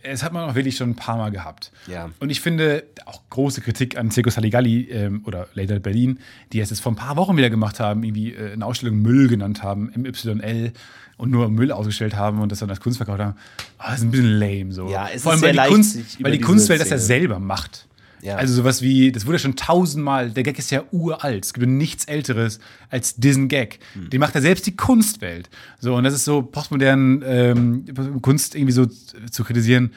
[0.05, 1.71] Es hat man auch wirklich schon ein paar Mal gehabt.
[1.87, 2.09] Ja.
[2.19, 6.19] Und ich finde auch große Kritik an Circus Halligalli ähm, oder Later Berlin,
[6.51, 9.29] die es jetzt vor ein paar Wochen wieder gemacht haben, irgendwie äh, eine Ausstellung Müll
[9.29, 10.73] genannt haben, MYL,
[11.15, 13.35] und nur Müll ausgestellt haben und das dann als Kunst verkauft haben.
[13.77, 14.89] Ah, das ist ein bisschen lame so.
[14.89, 17.39] Ja, es Vor allem, ist weil die Kunst, weil die Kunstwelt das ja Szene- selber
[17.39, 17.87] macht.
[18.23, 18.37] Ja.
[18.37, 21.43] Also sowas wie, das wurde schon tausendmal, der Gag ist ja uralt.
[21.43, 22.59] Es gibt nichts Älteres
[22.89, 23.79] als diesen Gag.
[23.93, 24.09] Hm.
[24.09, 25.49] Den macht ja selbst die Kunstwelt.
[25.79, 29.91] So, und das ist so postmodern ähm, Kunst irgendwie so zu kritisieren,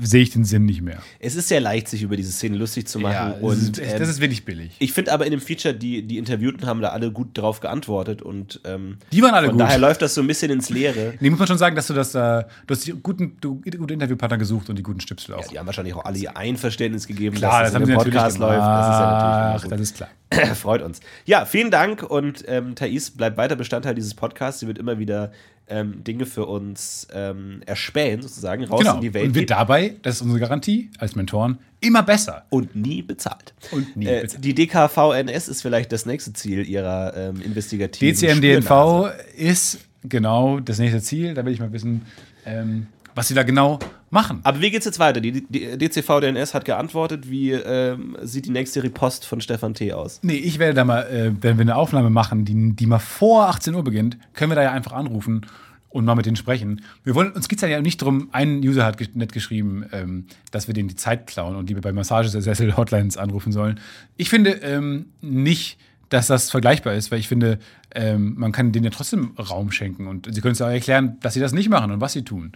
[0.00, 0.98] sehe ich den Sinn nicht mehr.
[1.18, 3.34] Es ist sehr leicht, sich über diese Szene lustig zu machen.
[3.34, 4.72] das, und, ähm, das ist wirklich billig.
[4.78, 8.22] ich finde aber in dem Feature, die, die Interviewten haben da alle gut drauf geantwortet
[8.22, 9.60] und ähm, Die waren alle von gut.
[9.62, 11.14] daher läuft das so ein bisschen ins Leere.
[11.20, 13.94] Nee, muss man schon sagen, dass du das da, du hast die guten, du, gute
[13.94, 15.42] Interviewpartner gesucht und die guten Stöpsel auch.
[15.44, 18.38] Ja, die haben wahrscheinlich auch alle ihr Einverständnis gegeben, Klar, dass das das, in Podcast
[18.38, 18.58] läuft.
[18.58, 19.80] Das ist ja natürlich immer Das gut.
[19.80, 20.08] ist klar.
[20.54, 21.00] Freut uns.
[21.26, 24.60] Ja, vielen Dank und ähm, Thais bleibt weiter Bestandteil dieses Podcasts.
[24.60, 25.32] Sie wird immer wieder
[25.68, 28.94] ähm, Dinge für uns ähm, erspähen, sozusagen, raus Genau.
[28.96, 32.44] in die Welt Und wird dabei, das ist unsere Garantie als Mentoren, immer besser.
[32.50, 33.54] und nie bezahlt.
[33.70, 34.44] Und nie äh, bezahlt.
[34.44, 41.00] Die DKVNS ist vielleicht das nächste Ziel ihrer ähm, investigativen DCMDNV ist genau das nächste
[41.00, 41.34] Ziel.
[41.34, 42.02] Da will ich mal wissen,
[42.44, 43.78] ähm, was sie da genau
[44.12, 44.40] Machen.
[44.42, 45.22] Aber wie geht's jetzt weiter?
[45.22, 47.30] Die, die DCV-DNS hat geantwortet.
[47.30, 49.94] Wie ähm, sieht die nächste Repost von Stefan T.
[49.94, 50.20] aus?
[50.20, 53.48] Nee, ich werde da mal, äh, wenn wir eine Aufnahme machen, die, die mal vor
[53.48, 55.46] 18 Uhr beginnt, können wir da ja einfach anrufen
[55.88, 56.82] und mal mit denen sprechen.
[57.04, 60.74] Wir wollen, uns geht's ja nicht darum, ein User hat nett geschrieben, ähm, dass wir
[60.74, 63.80] denen die Zeit klauen und die wir bei Massagesessel-Hotlines anrufen sollen.
[64.18, 65.78] Ich finde ähm, nicht,
[66.10, 67.58] dass das vergleichbar ist, weil ich finde,
[67.94, 71.32] ähm, man kann denen ja trotzdem Raum schenken und sie können ja auch erklären, dass
[71.32, 72.52] sie das nicht machen und was sie tun.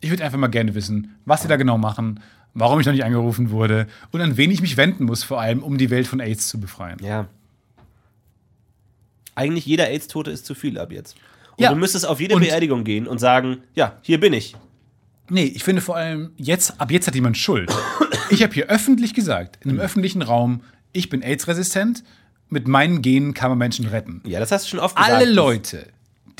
[0.00, 2.20] Ich würde einfach mal gerne wissen, was sie da genau machen,
[2.54, 5.62] warum ich noch nicht angerufen wurde und an wen ich mich wenden muss, vor allem,
[5.62, 6.98] um die Welt von AIDS zu befreien.
[7.02, 7.26] Ja.
[9.34, 11.16] Eigentlich jeder AIDS-Tote ist zu viel ab jetzt.
[11.56, 11.70] Und Ja.
[11.70, 14.56] du müsstest auf jede Und- Beerdigung gehen und sagen, ja, hier bin ich.
[15.28, 17.70] Nee, ich finde vor allem, jetzt, ab jetzt hat jemand Schuld.
[18.30, 19.84] Ich habe hier öffentlich gesagt, in einem Mhm.
[19.84, 22.02] öffentlichen Raum, ich bin AIDS-resistent,
[22.48, 24.22] mit meinen Genen kann man Menschen retten.
[24.26, 25.12] Ja, das hast du schon oft gesagt.
[25.12, 25.86] Alle Leute,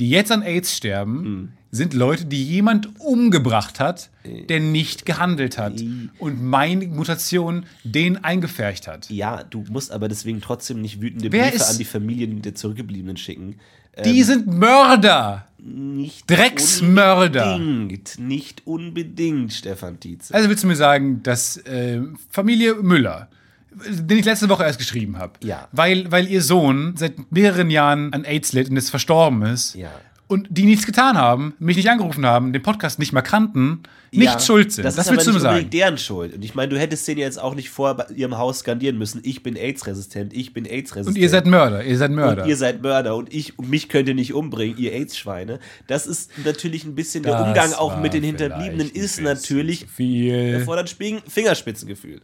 [0.00, 1.52] die jetzt an AIDS sterben, Mhm.
[1.72, 4.10] Sind Leute, die jemand umgebracht hat,
[4.48, 5.74] der nicht gehandelt hat
[6.18, 9.08] und meine Mutation den eingefärcht hat.
[9.10, 13.16] Ja, du musst aber deswegen trotzdem nicht wütende Wer Briefe an die Familien der Zurückgebliebenen
[13.16, 13.56] schicken.
[14.04, 15.46] Die sind Mörder!
[15.58, 17.56] Nicht Drecksmörder.
[17.56, 20.32] Unbedingt, nicht unbedingt, Stefan Tietze.
[20.34, 22.00] Also willst du mir sagen, dass äh,
[22.30, 23.28] Familie Müller,
[23.70, 25.68] den ich letzte Woche erst geschrieben habe, Ja.
[25.72, 29.90] weil, weil ihr Sohn seit mehreren Jahren an AIDS litt und jetzt verstorben ist Ja.
[30.30, 34.32] Und die nichts getan haben, mich nicht angerufen haben, den Podcast nicht mal kannten, nicht
[34.32, 34.84] Ja, schuld sind.
[34.84, 35.80] Das, Das, ist willst aber du nicht unbedingt sagen.
[35.80, 36.34] deren Schuld.
[36.34, 39.42] Und ich meine, du hättest denen jetzt auch nicht bei ihrem Haus skandieren müssen, ich
[39.42, 41.16] bin AIDS-resistent, ich bin AIDS-resistent.
[41.16, 42.44] Und ihr seid Mörder, ihr seid Mörder.
[42.44, 45.58] Und ihr seid Mörder und ich und mich könnt ihr nicht umbringen, ihr AIDS-Schweine.
[45.88, 50.96] Das ist natürlich ein bisschen der Das Umgang auch mit den Hinterbliebenen ist natürlich erfordert
[51.26, 52.20] Fingerspitzengefühl.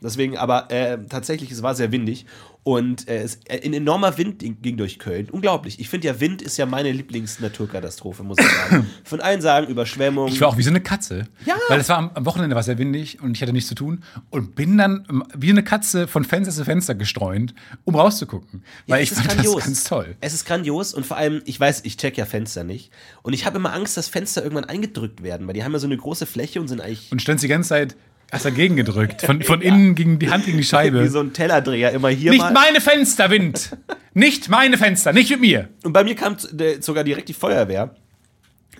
[0.00, 2.26] Deswegen, aber äh, tatsächlich, es war sehr windig
[2.66, 5.30] und äh, es, äh, ein enormer Wind ging durch Köln.
[5.30, 5.78] Unglaublich.
[5.78, 8.90] Ich finde ja, Wind ist ja meine Lieblingsnaturkatastrophe, muss ich sagen.
[9.04, 10.26] Von allen sagen, Überschwemmung.
[10.26, 11.28] Ich war auch wie so eine Katze.
[11.44, 11.54] Ja.
[11.68, 14.02] Weil es war am, am Wochenende war sehr windig und ich hatte nichts zu tun
[14.30, 17.54] und bin dann wie eine Katze von Fenster zu Fenster gestreunt,
[17.84, 18.64] um rauszugucken.
[18.88, 20.16] Weil ich es ist fand das ganz toll.
[20.20, 22.90] Es ist grandios und vor allem, ich weiß, ich check ja Fenster nicht.
[23.22, 25.86] Und ich habe immer Angst, dass Fenster irgendwann eingedrückt werden, weil die haben ja so
[25.86, 27.96] eine große Fläche und sind eigentlich Und stand die ganze Zeit
[28.30, 29.22] erst dagegen gedrückt.
[29.22, 31.08] Von, von innen gegen die Hand gegen die wie Scheibe.
[31.08, 32.52] so ein Tellerdreher immer hier Nicht mal.
[32.52, 33.76] meine Fenster, Wind!
[34.14, 35.68] Nicht meine Fenster, nicht mit mir!
[35.84, 36.36] Und bei mir kam
[36.80, 37.94] sogar direkt die Feuerwehr.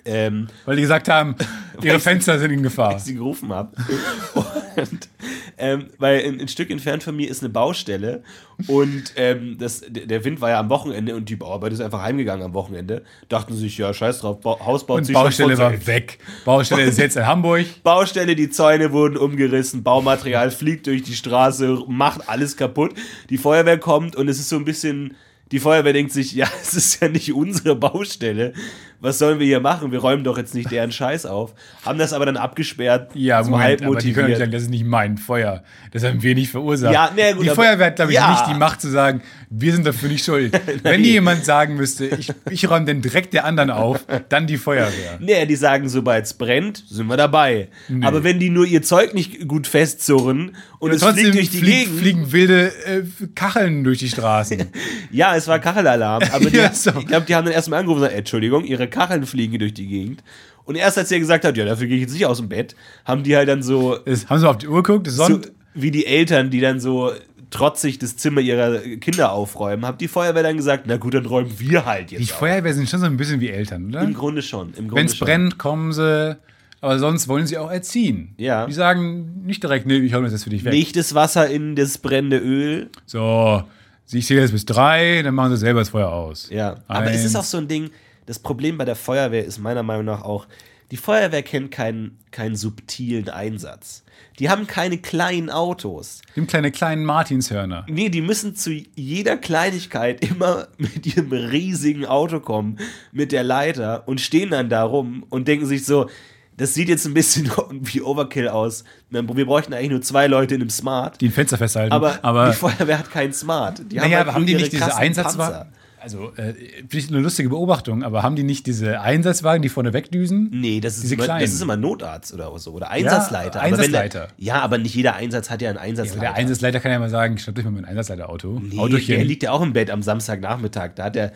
[0.07, 1.35] Ähm, Weil die gesagt haben,
[1.81, 2.89] ihre Fenster sind in Gefahr.
[2.93, 3.71] als ich sie gerufen habe.
[4.75, 5.09] Und,
[5.57, 8.21] ähm, weil ein, ein Stück entfernt von mir ist eine Baustelle
[8.67, 12.45] und ähm, das, der Wind war ja am Wochenende und die Bauarbeit ist einfach heimgegangen
[12.45, 13.03] am Wochenende.
[13.27, 16.19] Dachten sich, ja, scheiß drauf, ba Haus baut Und sich Baustelle war weg.
[16.45, 17.65] Baustelle ist jetzt in Hamburg.
[17.83, 22.93] Baustelle, die Zäune wurden umgerissen, Baumaterial fliegt durch die Straße, macht alles kaputt.
[23.31, 25.15] Die Feuerwehr kommt und es ist so ein bisschen.
[25.51, 28.53] Die Feuerwehr denkt sich, ja, es ist ja nicht unsere Baustelle.
[28.99, 29.91] Was sollen wir hier machen?
[29.91, 31.53] Wir räumen doch jetzt nicht deren Scheiß auf.
[31.85, 34.39] Haben das aber dann abgesperrt, Ja, so Moment, halb aber die können nicht motiviert.
[34.39, 35.63] sagen, das ist nicht mein Feuer.
[35.91, 36.93] Das haben wir nicht verursacht.
[36.93, 38.31] Ja, na gut, die Feuerwehr hat, glaube ich, ja.
[38.31, 40.59] nicht die Macht zu sagen, wir sind dafür nicht schuld.
[40.83, 44.57] Wenn dir jemand sagen müsste, ich, ich räume den Dreck der anderen auf, dann die
[44.57, 45.17] Feuerwehr.
[45.19, 47.69] Nee, die sagen, sobald es brennt, sind wir dabei.
[48.01, 51.57] Aber wenn die nur ihr Zeug nicht gut festzurren und es Trotzdem fliegt durch die
[51.59, 51.99] flieg- Gegend.
[51.99, 53.03] fliegen wilde äh,
[53.35, 54.65] Kacheln durch die Straßen.
[55.11, 56.21] Ja, es war Kachelalarm.
[56.33, 56.91] Aber die, Ja, so.
[56.99, 59.87] ich glaube, die haben dann erstmal angerufen und gesagt, Entschuldigung, ihre Kacheln fliegen durch die
[59.87, 60.23] Gegend.
[60.65, 62.75] Und erst als er gesagt hat, ja, dafür gehe ich jetzt nicht aus dem Bett,
[63.05, 65.07] haben die halt dann so, Das, haben sie mal auf die Uhr geguckt?
[65.09, 65.39] So
[65.73, 67.11] wie die Eltern, die dann so
[67.49, 71.53] trotzig das Zimmer ihrer Kinder aufräumen, hat die Feuerwehr dann gesagt, na gut, dann räumen
[71.57, 72.39] wir halt jetzt Die auf.
[72.39, 74.01] Feuerwehr sind schon so ein bisschen wie Eltern, oder?
[74.01, 74.73] Im Grunde schon.
[74.75, 76.37] Wenn es brennt, kommen sie.
[76.81, 78.35] Aber sonst wollen sie auch erziehen.
[78.37, 78.65] Ja.
[78.67, 80.73] Die sagen nicht direkt, nee, ich hau das jetzt für dich weg.
[80.73, 82.89] Nicht das Wasser in das brennende Öl.
[83.05, 83.63] So,
[84.11, 86.49] ich zähle jetzt bis drei, dann machen sie selber das Feuer aus.
[86.51, 87.35] Ja, aber es ist Eins.
[87.35, 87.89] auch so ein Ding,
[88.27, 90.47] das Problem bei der Feuerwehr ist meiner Meinung nach auch,
[90.91, 94.03] die Feuerwehr kennt keinen, keinen subtilen Einsatz.
[94.39, 96.21] Die haben keine kleinen Autos.
[96.35, 97.85] Dem kleine kleinen Martinshörner.
[97.89, 102.77] Nee, die müssen zu jeder Kleinigkeit immer mit ihrem riesigen Auto kommen,
[103.11, 106.09] mit der Leiter und stehen dann da rum und denken sich so,
[106.55, 108.83] das sieht jetzt ein bisschen wie Overkill aus.
[109.09, 111.19] Wir bräuchten eigentlich nur zwei Leute in einem Smart.
[111.21, 111.93] Die ein Fenster festhalten.
[111.93, 113.81] Aber, aber die Feuerwehr hat keinen Smart.
[113.91, 115.71] Die naja, halt aber haben die nicht diese Einsatzwagen?
[115.99, 119.93] Also, äh, finde ich eine lustige Beobachtung, aber haben die nicht diese Einsatzwagen, die vorne
[119.93, 120.49] wegdüsen?
[120.51, 121.41] Nee, das ist, Diese immer, kleinen.
[121.41, 122.71] das ist immer Notarzt oder so.
[122.73, 123.59] Oder Einsatzleiter.
[123.59, 124.27] Ja, Aber Einsatzleiter.
[124.37, 126.17] ja, aber nicht jeder Einsatz hat ja einen Ja, Einsatzleiter.
[126.27, 128.59] aber der Einsatzleiter kann ja mal sagen, schnapp dich mal mein Einsatzleiterauto.
[128.63, 129.07] Nee, Autochen.
[129.07, 130.91] der liegt ja auch im Bett am Samstagnachmittag.
[130.95, 131.33] Da hat der,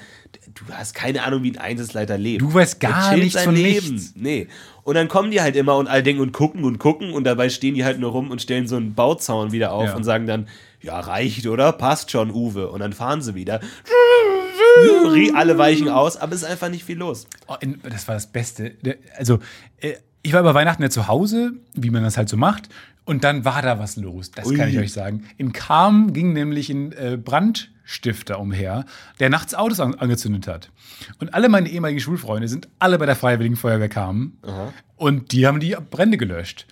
[0.54, 2.42] du hast keine Ahnung, wie ein Einsatzleiter lebt.
[2.44, 3.96] Du weißt gar nichts von Leben.
[3.96, 4.14] nichts.
[4.16, 4.48] Nee.
[4.84, 7.50] Und dann kommen die halt immer und alle denken und gucken und gucken und dabei
[7.50, 9.96] stehen die halt nur rum und stellen so einen Bauzaun wieder auf Ja.
[9.96, 10.48] und sagen dann,
[10.84, 11.72] ja, reicht, oder?
[11.74, 12.70] Passt schon, Uwe.
[12.72, 13.60] Und dann fahren sie wieder.
[15.36, 17.28] Alle weichen aus, aber es ist einfach nicht viel los.
[17.48, 18.76] Oh, das war das Beste.
[19.18, 19.40] Also,
[19.78, 19.94] äh,
[20.24, 22.70] ich war über Weihnachten ja zu Hause, wie man das halt so macht.
[23.06, 24.32] Und dann war da was los.
[24.32, 25.24] Das kann ich euch sagen.
[25.38, 28.86] In Kam ging nämlich ein äh, Brandstifter umher,
[29.20, 30.70] der nachts Autos an angezündet hat.
[31.20, 34.38] Und alle meine ehemaligen Schulfreunde sind alle bei der Freiwilligen Feuerwehr kamen.
[34.96, 36.68] Und die haben die Brände gelöscht.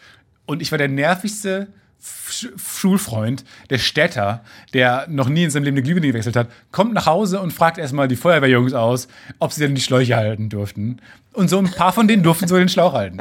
[0.45, 1.69] Und ich war der nervigste
[2.01, 4.43] Schulfreund, der Städter,
[4.73, 7.77] der noch nie in seinem Leben eine Glühbirne gewechselt hat, kommt nach Hause und fragt
[7.77, 9.07] erstmal die Feuerwehrjungs aus,
[9.39, 11.01] ob sie denn die Schläuche halten durften.
[11.33, 13.19] Und so ein paar von denen durften so den Schlauch halten.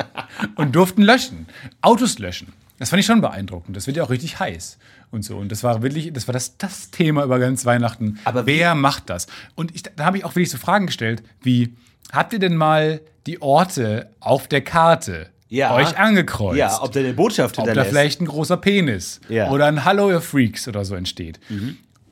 [0.54, 1.46] Und durften löschen.
[1.80, 2.52] Autos löschen.
[2.78, 3.76] Das fand ich schon beeindruckend.
[3.76, 4.78] Das wird ja auch richtig heiß
[5.10, 5.36] und so.
[5.36, 8.18] Und das war wirklich, das war das, das Thema über ganz Weihnachten.
[8.24, 9.26] Aber wer macht das?
[9.56, 11.74] Und ich, da habe ich auch wirklich so Fragen gestellt, wie,
[12.12, 15.74] habt ihr denn mal die Orte auf der Karte Ja.
[15.74, 16.58] euch angekreuzt?
[16.58, 17.88] Ja, ob da eine Botschaft ob da hinterlässt.
[17.90, 19.50] vielleicht ein großer Penis Ja.
[19.50, 21.40] oder ein Hallo, ihr Freaks oder so entsteht.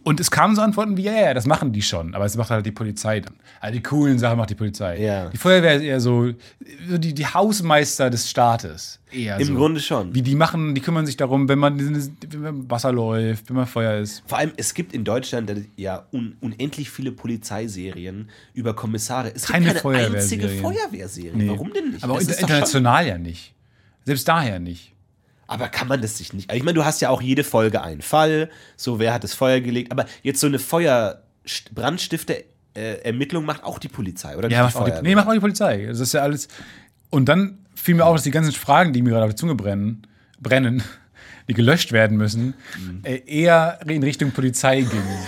[0.07, 2.51] Und es kamen so Antworten wie, ja, ja, das machen die schon, aber es macht
[2.51, 3.35] halt die Polizei dann.
[3.59, 5.03] Also die coolen Sachen macht die Polizei.
[5.03, 5.31] Ja.
[5.31, 6.31] Die Feuerwehr ist eher so,
[6.89, 9.01] so die, die Hausmeister des Staates.
[9.11, 9.55] Eher Im so.
[9.57, 10.15] Grunde schon.
[10.15, 13.67] Wie die machen, die kümmern sich darum, wenn man, wenn man Wasser läuft, wenn man
[13.67, 14.23] Feuer ist.
[14.29, 19.35] Vor allem, es gibt in Deutschland ja un unendlich viele Polizeiserien über Kommissare.
[19.35, 20.63] Es Keine gibt keine einzige Feuerwehrserien.
[20.63, 21.49] Feuerwehrserie.
[21.49, 22.05] Warum denn nicht?
[22.05, 23.55] Aber Das international ja nicht.
[24.05, 24.93] Selbst daher nicht.
[25.49, 26.53] Aber kann man das sich nicht?
[26.53, 28.51] Ich meine, du hast ja auch jede Folge einen Fall.
[28.77, 29.93] So, wer hat das Feuer gelegt?
[29.93, 34.51] Aber jetzt so eine Feuer-Brandstifter-Ermittlung macht auch die Polizei, oder?
[34.51, 35.03] Ja, macht auch die, Feuerwehr?
[35.03, 35.87] nee, macht auch die Polizei.
[35.87, 36.49] Das ist ja alles.
[37.11, 39.55] Und dann fiel mir auf, dass die ganzen Fragen, die mir gerade auf die Zunge
[39.55, 40.03] brennen,
[40.41, 40.83] brennen,
[41.49, 43.01] die gelöscht werden müssen, Mhm.
[43.05, 45.19] äh, eher in Richtung Polizei gingen.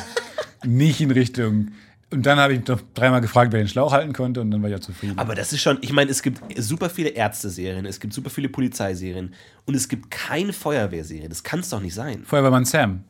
[0.79, 1.69] Nicht in Richtung.
[2.11, 4.69] Und dann habe ich noch dreimal gefragt, wer den Schlauch halten konnte, und dann war
[4.71, 5.19] ich ja zufrieden.
[5.19, 8.49] Aber das ist schon, ich meine, es gibt super viele Ärzteserien, es gibt super viele
[8.49, 9.35] Polizeiserien
[9.67, 11.29] und es gibt keine Feuerwehrserie.
[11.29, 12.23] Das kann es doch nicht sein.
[12.25, 13.05] Feuerwehrmann Sam.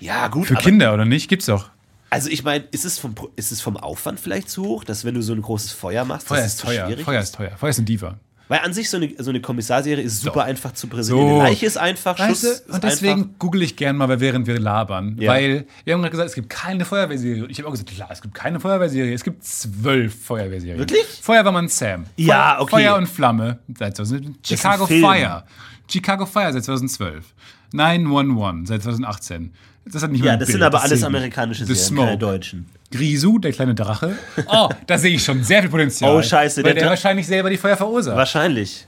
[0.00, 0.46] Ja, gut.
[0.46, 1.28] Für Kinder, oder nicht?
[1.28, 1.68] Gibt's doch.
[2.08, 5.04] Also ich meine, ist es, vom, Pro- ist es vom Aufwand vielleicht zu hoch, dass
[5.04, 6.86] wenn du so ein großes Feuer machst, Feuer ist teuer.
[6.86, 7.28] schwierig Feuer ist?
[7.28, 7.50] ist teuer.
[7.56, 8.18] Feuer ist ein Diva.
[8.52, 10.40] Weil an sich so eine, so eine Kommissarserie ist super So.
[10.40, 11.30] einfach zu präsentieren.
[11.30, 11.38] So.
[11.38, 13.38] Leiche ist einfach, Schuss Weißt ist du, und deswegen einfach.
[13.38, 15.16] google ich gern mal, weil während wir labern.
[15.18, 15.30] Ja.
[15.30, 17.44] Weil wir haben gerade gesagt, es gibt keine Feuerwehrserie.
[17.44, 19.14] Und ich habe auch gesagt, klar, es gibt keine Feuerwehrserie.
[19.14, 20.78] Es gibt zwölf Feuerwehrserien.
[20.78, 21.06] Wirklich?
[21.22, 22.04] Feuerwehrmann Sam.
[22.16, 22.72] Ja, okay.
[22.72, 24.46] Feuer und Flamme seit 2000.
[24.46, 24.86] Chicago.
[24.86, 25.44] Fire.
[25.90, 27.24] Chicago Fire seit 2012.
[27.72, 29.54] 911 seit 2018.
[29.84, 31.06] Das hat nicht Ja, das Bild, sind aber alles zählt nicht.
[31.06, 32.18] amerikanische The Serien, keine Smoke.
[32.18, 32.66] deutschen.
[32.90, 34.16] Grisu, der kleine Drache.
[34.46, 36.14] Oh, da sehe ich schon sehr viel Potenzial.
[36.14, 38.16] Oh, scheiße, Weil der der, wahrscheinlich selber die Feuer verursacht.
[38.16, 38.86] Wahrscheinlich.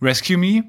[0.00, 0.64] Rescue Me,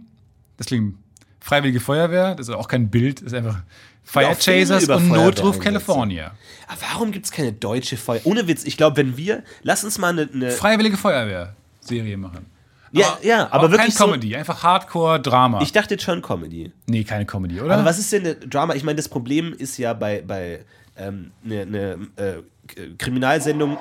[0.58, 0.96] das klingt
[1.40, 3.62] Freiwillige Feuerwehr, das ist auch kein Bild, das ist einfach
[4.04, 5.60] Fire Chasers und Notruf.
[5.60, 6.32] California.
[6.68, 8.20] Aber warum gibt es keine deutsche Feuer?
[8.26, 12.46] Ohne Witz, ich glaube, wenn wir, lass uns mal eine, eine Freiwillige Feuerwehr Serie machen.
[12.92, 15.60] Ja, ja, aber auch wirklich kein Comedy, einfach Hardcore-Drama.
[15.60, 16.72] so, ich dachte jetzt schon Comedy.
[16.88, 17.76] Nee, keine Comedy, oder?
[17.76, 18.76] Aber was ist denn eine Drama?
[18.76, 20.66] Ich meine, das Problem ist ja bei, bei
[20.98, 23.78] ähm, eine, eine äh, Kriminalsendung.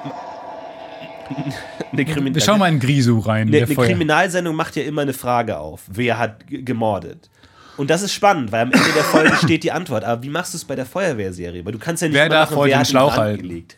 [1.92, 3.48] eine Krimin Wir schauen mal in Grisu rein.
[3.48, 5.82] Eine, eine Kriminalsendung macht ja immer eine Frage auf.
[5.88, 7.28] Wer hat gemordet?
[7.76, 10.04] Und das ist spannend, weil am Ende der Folge steht die Antwort.
[10.04, 11.64] Aber wie machst du es bei der Feuerwehrserie?
[11.64, 13.42] Weil du kannst ja nicht Wer darf machen, heute wer den Schlauch halten?
[13.42, 13.76] gelegt.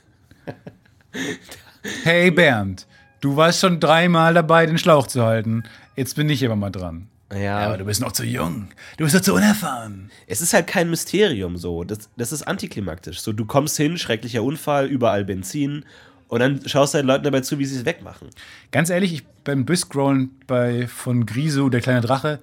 [2.04, 2.86] Hey Bernd,
[3.22, 5.62] du warst schon dreimal dabei, den Schlauch zu halten.
[5.96, 7.08] Jetzt bin ich aber mal dran.
[7.34, 8.68] Ja, Aber du bist noch zu jung.
[8.98, 10.10] Du bist noch zu unerfahren.
[10.26, 11.82] es ist halt kein Mysterium so.
[11.82, 13.20] Das, das ist antiklimaktisch.
[13.20, 15.86] So, du kommst hin, schrecklicher Unfall, überall Benzin.
[16.28, 18.28] Und dann schaust du den Leuten dabei zu, wie sie es wegmachen.
[18.70, 22.38] Ganz ehrlich, ich, beim Biscrollen bei von Grisu, der kleine Drache,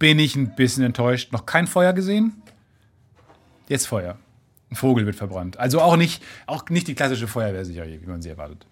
[0.00, 1.32] bin ich ein bisschen enttäuscht.
[1.32, 2.42] Noch kein Feuer gesehen?
[3.68, 4.18] Jetzt Feuer.
[4.70, 5.58] Ein Vogel wird verbrannt.
[5.60, 8.66] Also auch nicht, auch nicht die klassische Feuerwehrserie, wie man sie erwartet.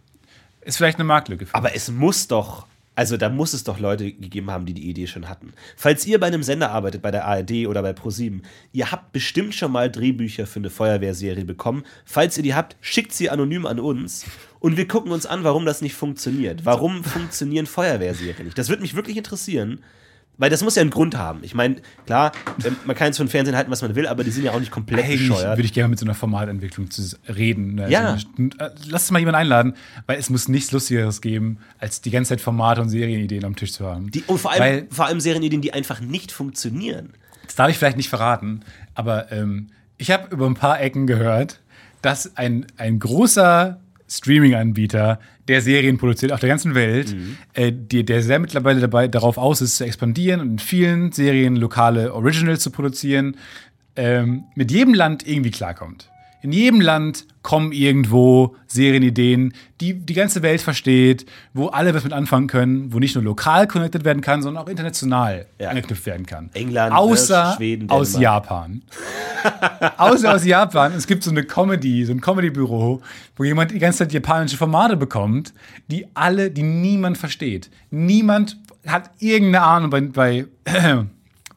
[0.62, 1.46] Ist vielleicht eine Marktlücke.
[1.52, 5.06] Aber es muss doch, also da muss es doch Leute gegeben haben, die die Idee
[5.06, 5.52] schon hatten.
[5.76, 8.42] Falls ihr bei einem Sender arbeitet, bei der ARD oder bei ProSieben,
[8.72, 11.84] ihr habt bestimmt schon mal Drehbücher für eine Feuerwehrserie bekommen.
[12.04, 14.26] Falls ihr die habt, schickt sie anonym an uns
[14.58, 16.64] und wir gucken uns an, warum das nicht funktioniert.
[16.66, 18.58] Warum funktionieren Feuerwehrserien nicht?
[18.58, 19.82] Das würde mich wirklich interessieren.
[20.41, 21.41] Weil das muss ja einen Grund haben.
[21.43, 21.76] Ich meine,
[22.07, 22.32] klar,
[22.64, 24.59] ähm, man kann jetzt von Fernsehen halten, was man will, aber die sind ja auch
[24.59, 25.59] nicht komplett Eigentlich bescheuert.
[25.59, 27.74] würde ich gerne mit so einer Formatentwicklung zu reden.
[27.74, 27.91] ne?
[27.91, 28.12] Ja.
[28.14, 28.26] Also,
[28.88, 29.74] Lass uns mal jemanden einladen,
[30.07, 33.72] weil es muss nichts Lustigeres geben, als die ganze Zeit Formate und Serienideen am Tisch
[33.72, 34.11] zu haben.
[34.11, 37.11] Die, und vor allem, Weil- vor allem Serienideen, die einfach nicht funktionieren.
[37.45, 38.61] Das darf ich vielleicht nicht verraten,
[38.95, 39.66] aber ähm,
[39.99, 41.61] ich habe über ein paar Ecken gehört,
[42.01, 43.78] dass ein, ein großer
[44.09, 45.20] Streaming-Anbieter,
[45.51, 47.14] der Serien produziert auf der ganzen Welt,
[47.55, 51.57] äh, die, der sehr mittlerweile dabei darauf aus ist, zu expandieren und in vielen Serien
[51.57, 53.36] lokale Originals zu produzieren,
[53.96, 56.09] ähm, mit jedem Land irgendwie klarkommt.
[56.43, 62.12] In jedem Land kommen irgendwo Serienideen, die die ganze Welt versteht, wo alle was mit
[62.12, 65.70] anfangen können, wo nicht nur lokal connected werden kann, sondern auch international Ja.
[65.70, 66.51] angeknüpft werden kann.
[66.55, 68.45] England, außer Schweden, aus Dänemark.
[68.45, 68.82] Japan.
[69.99, 70.93] außer aus Japan.
[70.93, 73.01] Es gibt so eine Comedy, so ein Comedy-Büro,
[73.36, 75.53] wo jemand die ganze Zeit japanische Formate bekommt,
[75.88, 77.70] die alle, die niemand versteht.
[77.91, 80.47] Niemand hat irgendeine Ahnung bei, bei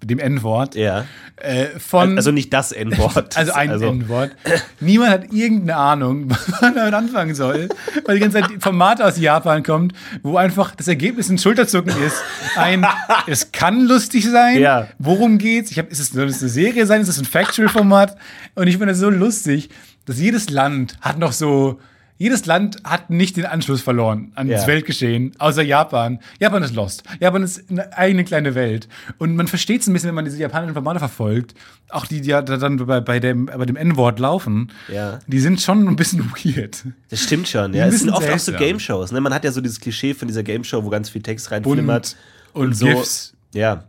[0.09, 1.05] dem N-Wort Ja.
[1.37, 2.17] äh, von.
[2.17, 3.35] Also nicht das N-Wort.
[3.37, 4.31] Also ein N-Wort.
[4.79, 7.69] Niemand hat irgendeine Ahnung, was man damit anfangen soll,
[8.05, 12.17] weil die ganze Zeit Format aus Japan kommt, wo einfach das Ergebnis ein Schulterzucken ist.
[12.55, 12.85] Ein,
[13.27, 14.59] es kann lustig sein.
[14.59, 14.87] Ja.
[14.99, 15.71] Worum geht's?
[15.71, 17.01] Ich hab, ist es soll es eine Serie sein?
[17.01, 18.15] Ist es ein Factual-Format?
[18.55, 19.69] Und ich finde das so lustig,
[20.05, 21.79] dass jedes Land hat noch so
[22.17, 24.67] jedes Land hat nicht den Anschluss verloren an das Ja.
[24.67, 26.19] Weltgeschehen, außer Japan.
[26.39, 27.03] Japan ist lost.
[27.19, 28.87] Japan ist eine eigene kleine Welt.
[29.17, 31.55] Und man versteht es ein bisschen, wenn man diese japanischen Formate verfolgt.
[31.89, 34.71] Auch die, die ja da dann bei, bei dem, bei dem N-Wort laufen.
[34.91, 35.19] Ja.
[35.27, 36.85] Die sind schon ein bisschen weird.
[37.09, 37.87] Das stimmt schon, ja.
[37.87, 38.53] Es sind oft auch so.
[38.53, 39.11] Game-Shows.
[39.11, 39.19] Ne?
[39.19, 42.15] Man hat ja so dieses Klischee von dieser Game-Show, wo ganz viel Text reinflimmert.
[42.53, 42.85] und so.
[42.85, 43.33] GIFs.
[43.53, 43.83] Ja.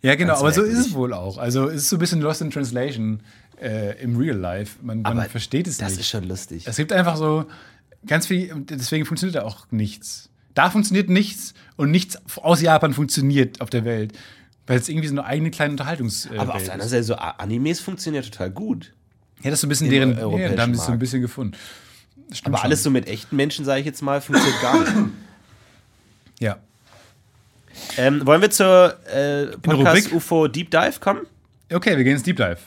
[0.00, 1.38] Ja, genau, Ganz aber so ist es wohl auch.
[1.38, 3.18] Also es ist so ein bisschen Lost in Translation
[3.60, 4.76] äh, im Real Life.
[4.82, 6.00] Man, man versteht es Das nicht.
[6.00, 6.64] ist schon lustig.
[6.66, 7.46] Es gibt einfach so
[8.06, 10.28] ganz viel, deswegen funktioniert da auch nichts.
[10.54, 14.12] Da funktioniert nichts und nichts aus Japan funktioniert auf der Welt.
[14.66, 16.26] Weil es irgendwie so eine eigene kleine Unterhaltungs.
[16.26, 18.92] Äh, Aber auf der anderen Seite, so Animes funktionieren total gut.
[19.42, 20.10] Ja, das ist so ein bisschen deren.
[20.38, 21.56] Ja, da haben sie es so ein bisschen gefunden.
[22.28, 22.66] Das stimmt Aber schon.
[22.66, 24.92] alles so mit echten Menschen, sage ich jetzt mal, funktioniert gar nicht.
[26.40, 26.56] Ja.
[27.96, 30.12] ähm, wollen wir zur äh, Podcast?
[30.12, 31.22] UFO Deep Dive kommen?
[31.72, 32.58] Okay, wir gehen ins Deep Dive.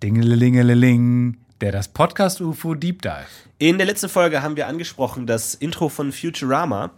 [0.00, 1.36] Dingelingeling.
[1.60, 3.26] Der das Podcast UFO Deep Dive.
[3.58, 6.90] In der letzten Folge haben wir angesprochen das Intro von Futurama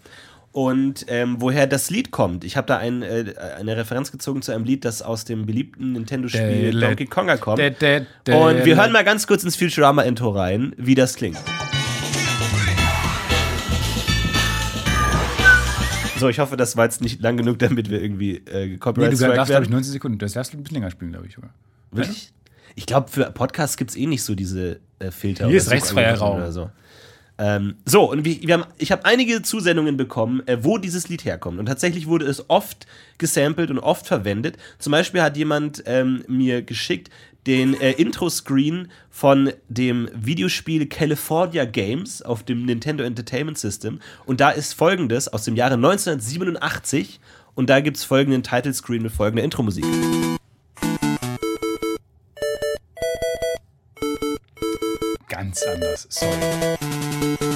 [0.52, 2.44] und ähm, woher das Lied kommt.
[2.44, 5.92] Ich habe da ein, äh, eine Referenz gezogen zu einem Lied, das aus dem beliebten
[5.92, 7.58] Nintendo-Spiel Donkey Konga kommt.
[8.36, 11.38] Und wir hören mal ganz kurz ins Futurama-Intro rein, wie das klingt.
[16.18, 19.12] So, ich hoffe, das war jetzt nicht lang genug, damit wir irgendwie äh, Nee, Copyright
[19.12, 19.72] du Strike darfst, glaube ich, werden.
[19.72, 20.18] 90 Sekunden.
[20.18, 21.36] Das darfst du ein bisschen länger spielen, glaube ich.
[21.38, 21.50] Oder?
[21.90, 22.32] Wirklich?
[22.76, 25.46] Ich glaube, für Podcasts gibt es eh nicht so diese äh, Filter.
[25.48, 26.36] Hier ist rechtsfreier Raum.
[26.36, 26.70] Oder so.
[27.36, 31.24] Ähm, so, und wir, wir haben, ich habe einige Zusendungen bekommen, äh, wo dieses Lied
[31.24, 31.58] herkommt.
[31.58, 32.86] Und tatsächlich wurde es oft
[33.18, 34.56] gesampelt und oft verwendet.
[34.78, 37.10] Zum Beispiel hat jemand ähm, mir geschickt
[37.46, 44.00] den äh, Intro-Screen von dem Videospiel California Games auf dem Nintendo Entertainment System.
[44.26, 47.20] Und da ist folgendes aus dem Jahre 1987.
[47.54, 49.84] Und da gibt es folgenden Title-Screen mit folgender Intro-Musik.
[55.28, 56.06] Ganz anders.
[56.10, 57.53] Sorry.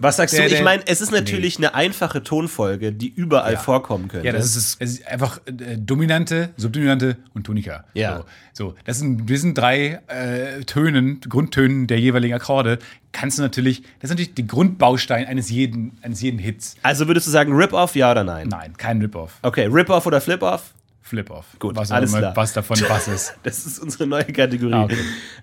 [0.00, 0.42] Was sagst du?
[0.46, 3.58] Ich meine, es ist natürlich eine einfache Tonfolge, die überall Ja.
[3.58, 4.26] vorkommen könnte.
[4.26, 7.84] Ja, das ist, es- es ist einfach äh, dominante, subdominante und Tonika.
[7.94, 8.24] Ja.
[8.52, 12.78] So, so das sind diesen drei äh, Tönen, Grundtönen der jeweiligen Akkorde,
[13.12, 16.76] kannst du natürlich, das ist natürlich der Grundbaustein eines jeden, eines jeden Hits.
[16.82, 18.48] also würdest du sagen Rip-Off, ja oder nein?
[18.48, 19.38] Nein, kein Rip-Off.
[19.42, 20.74] Okay, Rip-Off oder Flip-Off?
[21.06, 21.46] Flip-Off.
[21.60, 22.36] Gut, was alles mal, klar.
[22.36, 23.34] Was davon was ist.
[23.44, 24.74] das ist unsere neue Kategorie.
[24.74, 24.98] Ah, okay.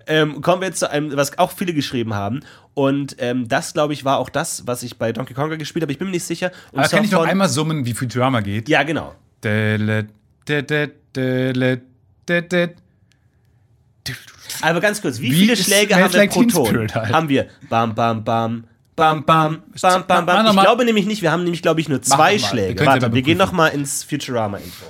[0.08, 2.42] ähm, kommen wir jetzt zu einem, was auch viele geschrieben haben.
[2.74, 5.92] Und ähm, das, glaube ich, war auch das, was ich bei Donkey Konga gespielt habe.
[5.94, 6.52] Ich bin mir nicht sicher.
[6.72, 8.68] Und ah, Aber kann ich noch einmal summen, wie Futurama geht?
[8.68, 9.16] Ja, genau.
[14.62, 16.94] Aber ganz kurz, wie, wie viele Schläge haben wir pro Ton?
[16.94, 17.14] Halt.
[17.14, 20.46] Haben wir bam, bam, bam, Bam, bam, bam, bam, bam.
[20.46, 22.86] Ich glaube nämlich nicht, wir haben nämlich, glaube ich, nur zwei Schläge.
[22.86, 24.86] Warte, wir gehen nochmal ins Futurama-Info.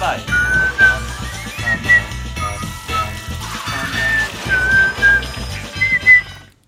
[0.00, 0.16] 2.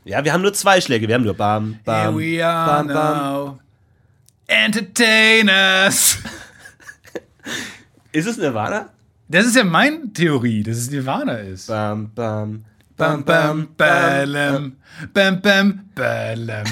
[0.04, 1.08] Ja, wir haben nur zwei Schläge.
[1.08, 3.16] Wir haben nur Bam, Bam, Here we are bam, bam.
[3.16, 3.58] Now.
[4.46, 6.18] Entertainers.
[8.12, 8.90] ist es Nirvana?
[9.28, 11.68] Das ist ja meine Theorie, dass es Nirvana ist.
[11.68, 12.66] Bam, bam.
[12.98, 14.76] Bam, bam, bam, bam,
[15.14, 16.64] bam, bam, bam.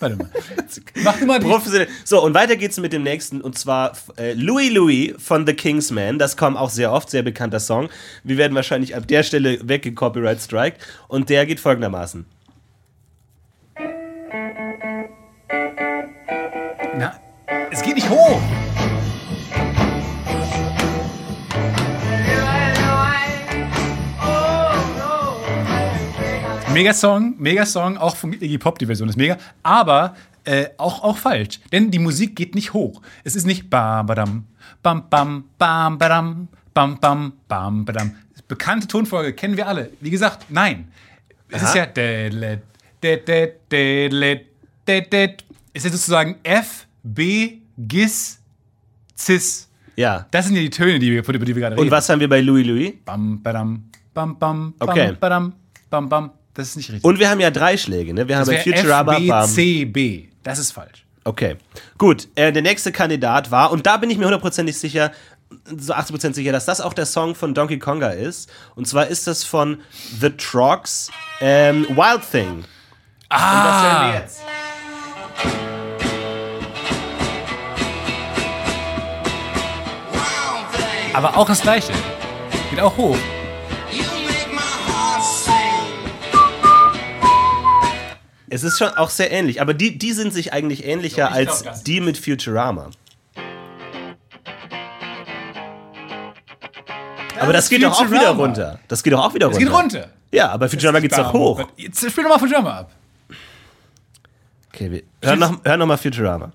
[0.00, 0.30] Warte mal.
[1.04, 1.46] Mach du mal die.
[1.46, 1.88] Professionell.
[2.04, 6.18] So, und weiter geht's mit dem nächsten, und zwar äh, Louis Louis von The Kingsman.
[6.18, 7.88] Das kommt auch sehr oft, sehr bekannter Song.
[8.24, 10.78] Wir werden wahrscheinlich ab der Stelle weggecopyright strike.
[11.08, 12.24] Und der geht folgendermaßen.
[16.96, 17.20] Na,
[17.70, 18.40] es geht nicht hoch.
[26.80, 30.14] Megasong, Megasong, auch von Iggy Pop, die Version ist mega, aber
[30.44, 33.02] äh, auch, auch falsch, denn die Musik geht nicht hoch.
[33.24, 34.46] Es ist nicht bam, badam,
[34.82, 38.16] bam, bam, bam, badam, bam, bam, bam, badam.
[38.48, 39.90] Bekannte Tonfolge, kennen wir alle.
[40.00, 40.90] Wie gesagt, nein.
[41.50, 41.86] Es ist ja.
[45.72, 48.40] Es ist sozusagen F, B, Gis,
[49.16, 49.68] Cis.
[49.96, 50.26] Ja.
[50.30, 51.84] Das sind ja die Töne, die wir, über die wir gerade reden.
[51.84, 52.94] Und was haben wir bei Louis Louis?
[53.04, 55.12] Bam, badam, bam, bam, bam, Okay.
[55.20, 55.52] badam,
[55.90, 56.30] bam, bam.
[56.60, 57.04] Das ist nicht richtig.
[57.04, 58.28] Und wir haben ja drei Schläge, ne?
[58.28, 59.54] Wir haben das bei wäre Futurama F, B.
[59.54, 60.24] C, B.
[60.42, 61.04] Das ist falsch.
[61.24, 61.56] Okay.
[61.96, 65.10] Gut, äh, der nächste Kandidat war, und da bin ich mir hundertprozentig sicher,
[65.64, 68.50] so 80% sicher, dass das auch der Song von Donkey Konga ist.
[68.74, 69.80] Und zwar ist das von
[70.20, 72.48] The Trogs ähm, Wild Thing.
[72.50, 72.64] Und
[73.30, 74.40] das hören wir Ah, jetzt.
[81.12, 81.92] aber auch das gleiche.
[82.70, 83.16] Geht auch hoch.
[88.52, 91.62] Es ist schon auch sehr ähnlich, aber die, die sind sich eigentlich ähnlicher glaub, als
[91.62, 92.90] das- die mit Futurama.
[97.38, 98.80] Aber das, geht doch auch wieder runter.
[98.88, 99.64] Das geht doch auch wieder Es runter.
[99.70, 100.08] geht runter.
[100.32, 101.64] Ja, aber Futurama geht's doch hoch.
[101.76, 102.90] Jetzt spiel doch mal Futurama ab.
[104.72, 106.52] Okay, wir hören noch, hören noch mal Futurama.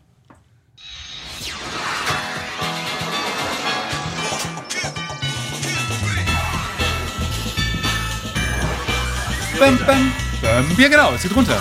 [9.59, 10.11] Bam, bam,
[10.45, 10.65] bam.
[10.77, 11.59] Ja, genau, es geht runter.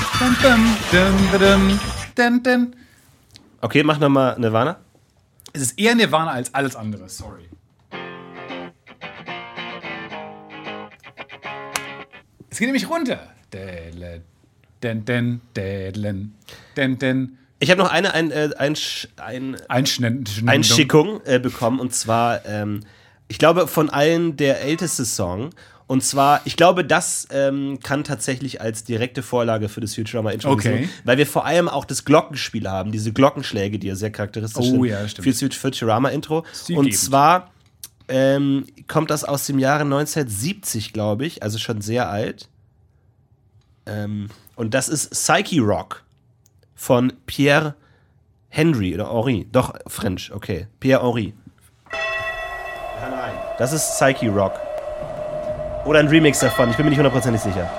[3.60, 4.76] Okay, mach noch mal Nirvana.
[5.52, 7.48] Es ist eher Nirvana als alles andere, sorry.
[12.50, 13.20] Es geht nämlich runter.
[13.52, 16.34] Den, den, dädlen,
[16.76, 17.38] den, den.
[17.58, 18.76] Ich habe noch eine ein, äh, ein,
[19.16, 19.56] ein.
[20.48, 22.80] Einschickung äh, bekommen und zwar, ähm,
[23.28, 25.50] ich glaube, von allen der älteste Song.
[25.86, 30.70] Und zwar, ich glaube, das ähm, kann tatsächlich als direkte Vorlage für das Futurama-Intro Okay.
[30.78, 34.64] gesehen, weil wir vor allem auch das Glockenspiel haben, diese Glockenschläge, die ja sehr charakteristisch
[34.66, 35.36] Oh sind ja, stimmt.
[35.36, 36.44] für das Futurama-Intro.
[36.74, 37.50] Und zwar
[38.08, 42.48] ähm, kommt das aus dem Jahre 1970, glaube ich, also schon sehr alt.
[43.86, 46.02] Ähm, und das ist Psyche Rock
[46.74, 47.74] von Pierre
[48.48, 49.46] Henry oder Henri.
[49.52, 50.66] Doch, French, okay.
[50.80, 51.34] Pierre Henry.
[53.58, 54.58] Das ist Psyche Rock.
[55.84, 57.70] Oder ein Remix davon, ich bin mir nicht hundertprozentig sicher.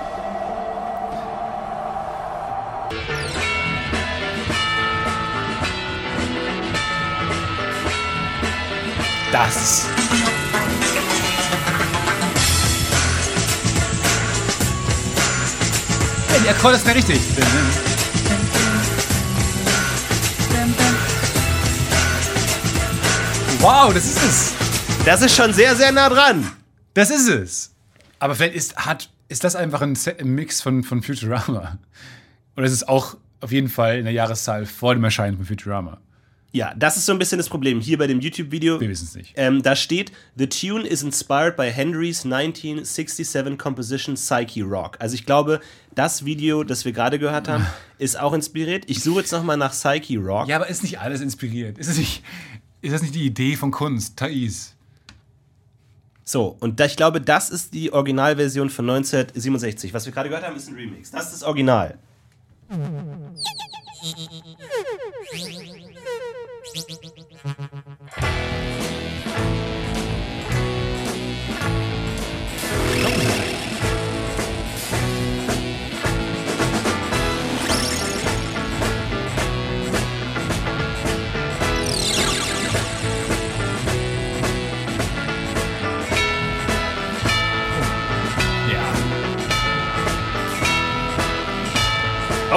[9.32, 9.86] Das.
[16.28, 17.20] Hey, die Akkorde ist mir richtig.
[23.58, 24.52] Wow, das ist es.
[25.04, 26.50] Das ist schon sehr, sehr nah dran.
[26.94, 27.75] Das ist es.
[28.18, 31.78] Aber vielleicht ist, hat, ist das einfach ein, Se- ein Mix von, von Futurama.
[32.56, 35.98] Oder ist es auch auf jeden Fall in der Jahreszahl vor dem Erscheinen von Futurama?
[36.52, 37.80] Ja, das ist so ein bisschen das Problem.
[37.80, 38.80] Hier bei dem YouTube-Video.
[38.80, 39.34] Wir wissen es nicht.
[39.36, 44.96] Ähm, da steht, The tune is inspired by Henry's 1967 composition Psyche Rock.
[44.98, 45.60] Also ich glaube,
[45.94, 47.66] das Video, das wir gerade gehört haben,
[47.98, 48.84] ist auch inspiriert.
[48.86, 50.48] Ich suche jetzt nochmal nach Psyche Rock.
[50.48, 51.76] Ja, aber ist nicht alles inspiriert?
[51.76, 52.22] Ist das nicht,
[52.80, 54.16] ist das nicht die Idee von Kunst?
[54.16, 54.75] Thais.
[56.28, 59.94] So, und da, ich glaube, das ist die Originalversion von 1967.
[59.94, 61.12] Was wir gerade gehört haben, ist ein Remix.
[61.12, 61.98] Das ist das Original.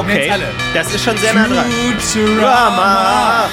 [0.09, 0.47] Okay, alle.
[0.73, 1.65] das ist schon sehr nah dran.
[1.69, 3.47] Futurama.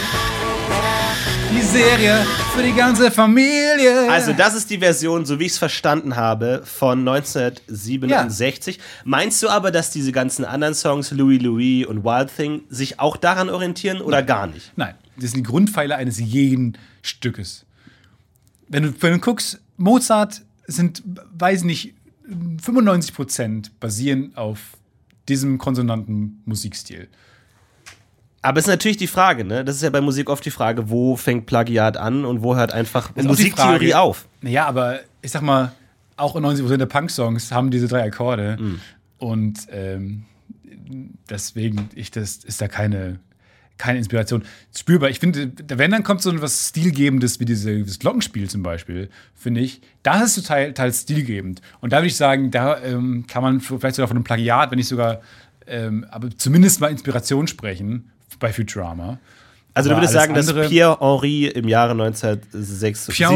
[1.52, 4.10] Die Serie für die ganze Familie.
[4.10, 8.80] Also, das ist die Version, so wie ich es verstanden habe, von 1967.
[9.04, 13.18] Meinst du aber, dass diese ganzen anderen Songs, Louis Louis und Wild Thing, sich auch
[13.18, 14.72] daran orientieren oder gar nicht?
[14.76, 17.66] Nein, das sind die Grundpfeiler eines jeden Stückes.
[18.68, 21.02] Wenn du, wenn du guckst, Mozart sind,
[21.36, 21.92] weiß nicht,
[22.62, 24.75] 95 Prozent basieren auf
[25.28, 27.08] diesem konsonanten Musikstil.
[28.42, 29.64] Aber es ist natürlich die Frage, ne?
[29.64, 32.72] Das ist ja bei Musik oft die Frage, wo fängt Plagiat an und wo hört
[32.72, 34.28] einfach Musiktheorie auf?
[34.40, 35.72] Naja, aber ich sag mal,
[36.16, 38.56] auch 90 Prozent der Punk-Songs haben diese drei Akkorde.
[38.60, 38.80] Mhm.
[39.18, 40.26] Und ähm,
[41.28, 43.18] deswegen ich, das ist da keine,
[43.78, 44.42] keine Inspiration
[44.74, 45.10] spürbar.
[45.10, 49.60] Ich finde, wenn dann kommt so was Stilgebendes wie diese, das Glockenspiel zum Beispiel, finde
[49.60, 51.60] ich, das ist total, total stilgebend.
[51.80, 54.78] Und da würde ich sagen, da ähm, kann man vielleicht sogar von einem Plagiat, wenn
[54.78, 55.20] nicht sogar,
[55.66, 59.18] ähm, aber zumindest mal Inspiration sprechen bei Futurama.
[59.74, 63.34] Also, du Aber würdest alles sagen, dass Pierre Henry im Jahre 1967 Pierre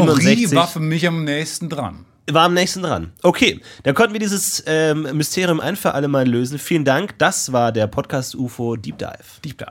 [0.55, 2.05] war für mich am nächsten dran.
[2.29, 3.11] War am nächsten dran.
[3.23, 6.59] Okay, dann konnten wir dieses ähm, Mysterium ein für alle Mal lösen.
[6.59, 7.17] Vielen Dank.
[7.17, 9.09] Das war der Podcast UFO Deep Dive.
[9.43, 9.67] Deep Dive,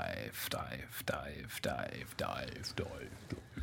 [0.53, 2.87] Dive, Dive, Dive, Dive, Dive.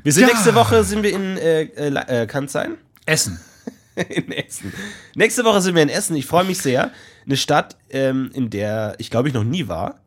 [0.03, 0.27] Wir sind Ja.
[0.29, 2.77] nächste Woche sind wir in äh, äh, äh, Kanzlein.
[3.05, 3.39] Essen.
[4.09, 4.71] in Essen.
[5.15, 6.15] Nächste Woche sind wir in Essen.
[6.15, 6.91] Ich freue mich sehr.
[7.25, 9.99] Eine Stadt, ähm, in der ich glaube ich noch nie war.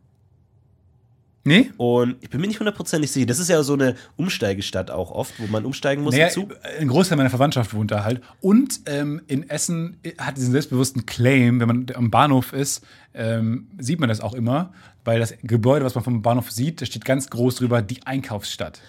[1.43, 1.71] Nee?
[1.79, 3.27] Und ich bin mir nicht hundertprozentig sicher.
[3.27, 6.29] Das ist ja so eine Umsteigestadt auch oft, wo man umsteigen muss Naja,
[6.79, 8.21] ein Großteil meiner Verwandtschaft wohnt da halt.
[8.41, 12.85] Und ähm, in Essen hat diesen selbstbewussten Claim, wenn man am Bahnhof ist,
[13.15, 14.73] ähm, sieht man das auch immer,
[15.05, 18.81] weil das Gebäude, was man vom Bahnhof sieht, da steht ganz groß drüber, die Einkaufsstadt.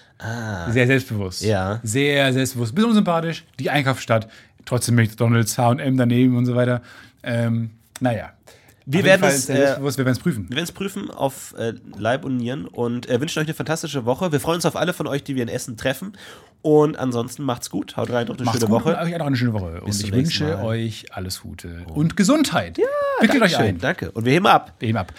[0.72, 1.44] Sehr selbstbewusst.
[1.44, 1.48] Ah.
[1.48, 1.80] Ja.
[1.84, 2.76] Sehr selbstbewusst.
[2.76, 4.28] Bisschen unsympathisch, die Einkaufsstadt.
[4.66, 6.82] Trotzdem McDonalds, H&M daneben und so weiter.
[7.24, 7.72] Ähm,
[8.02, 8.34] naja.
[8.86, 10.50] Wir werden Fall es, äh, wir werden es prüfen.
[10.50, 14.06] Wir werden es prüfen auf äh, Leib und Nieren und äh, wünschen euch eine fantastische
[14.06, 14.32] Woche.
[14.32, 16.18] Wir freuen uns auf alle von euch, die wir in Essen treffen.
[16.64, 17.96] Und ansonsten macht's gut.
[17.98, 18.98] Haut rein, noch eine Macht's schöne gut Woche.
[18.98, 19.82] und euch auch eine schöne Woche.
[19.86, 20.66] Bis und ich wünsche Mal.
[20.66, 22.78] euch alles Gute und Gesundheit.
[22.78, 22.86] Ja,
[23.20, 23.82] Wickelt euch Dankeschön, ein.
[23.82, 24.12] danke.
[24.12, 24.74] Und wir heben ab.
[24.80, 25.14] Wir heben ab.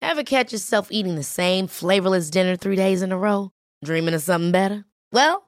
[0.00, 3.50] Ever catch yourself eating the same flavorless dinner three days in a row?
[3.84, 4.84] Dreaming of something better?
[5.12, 5.47] Well,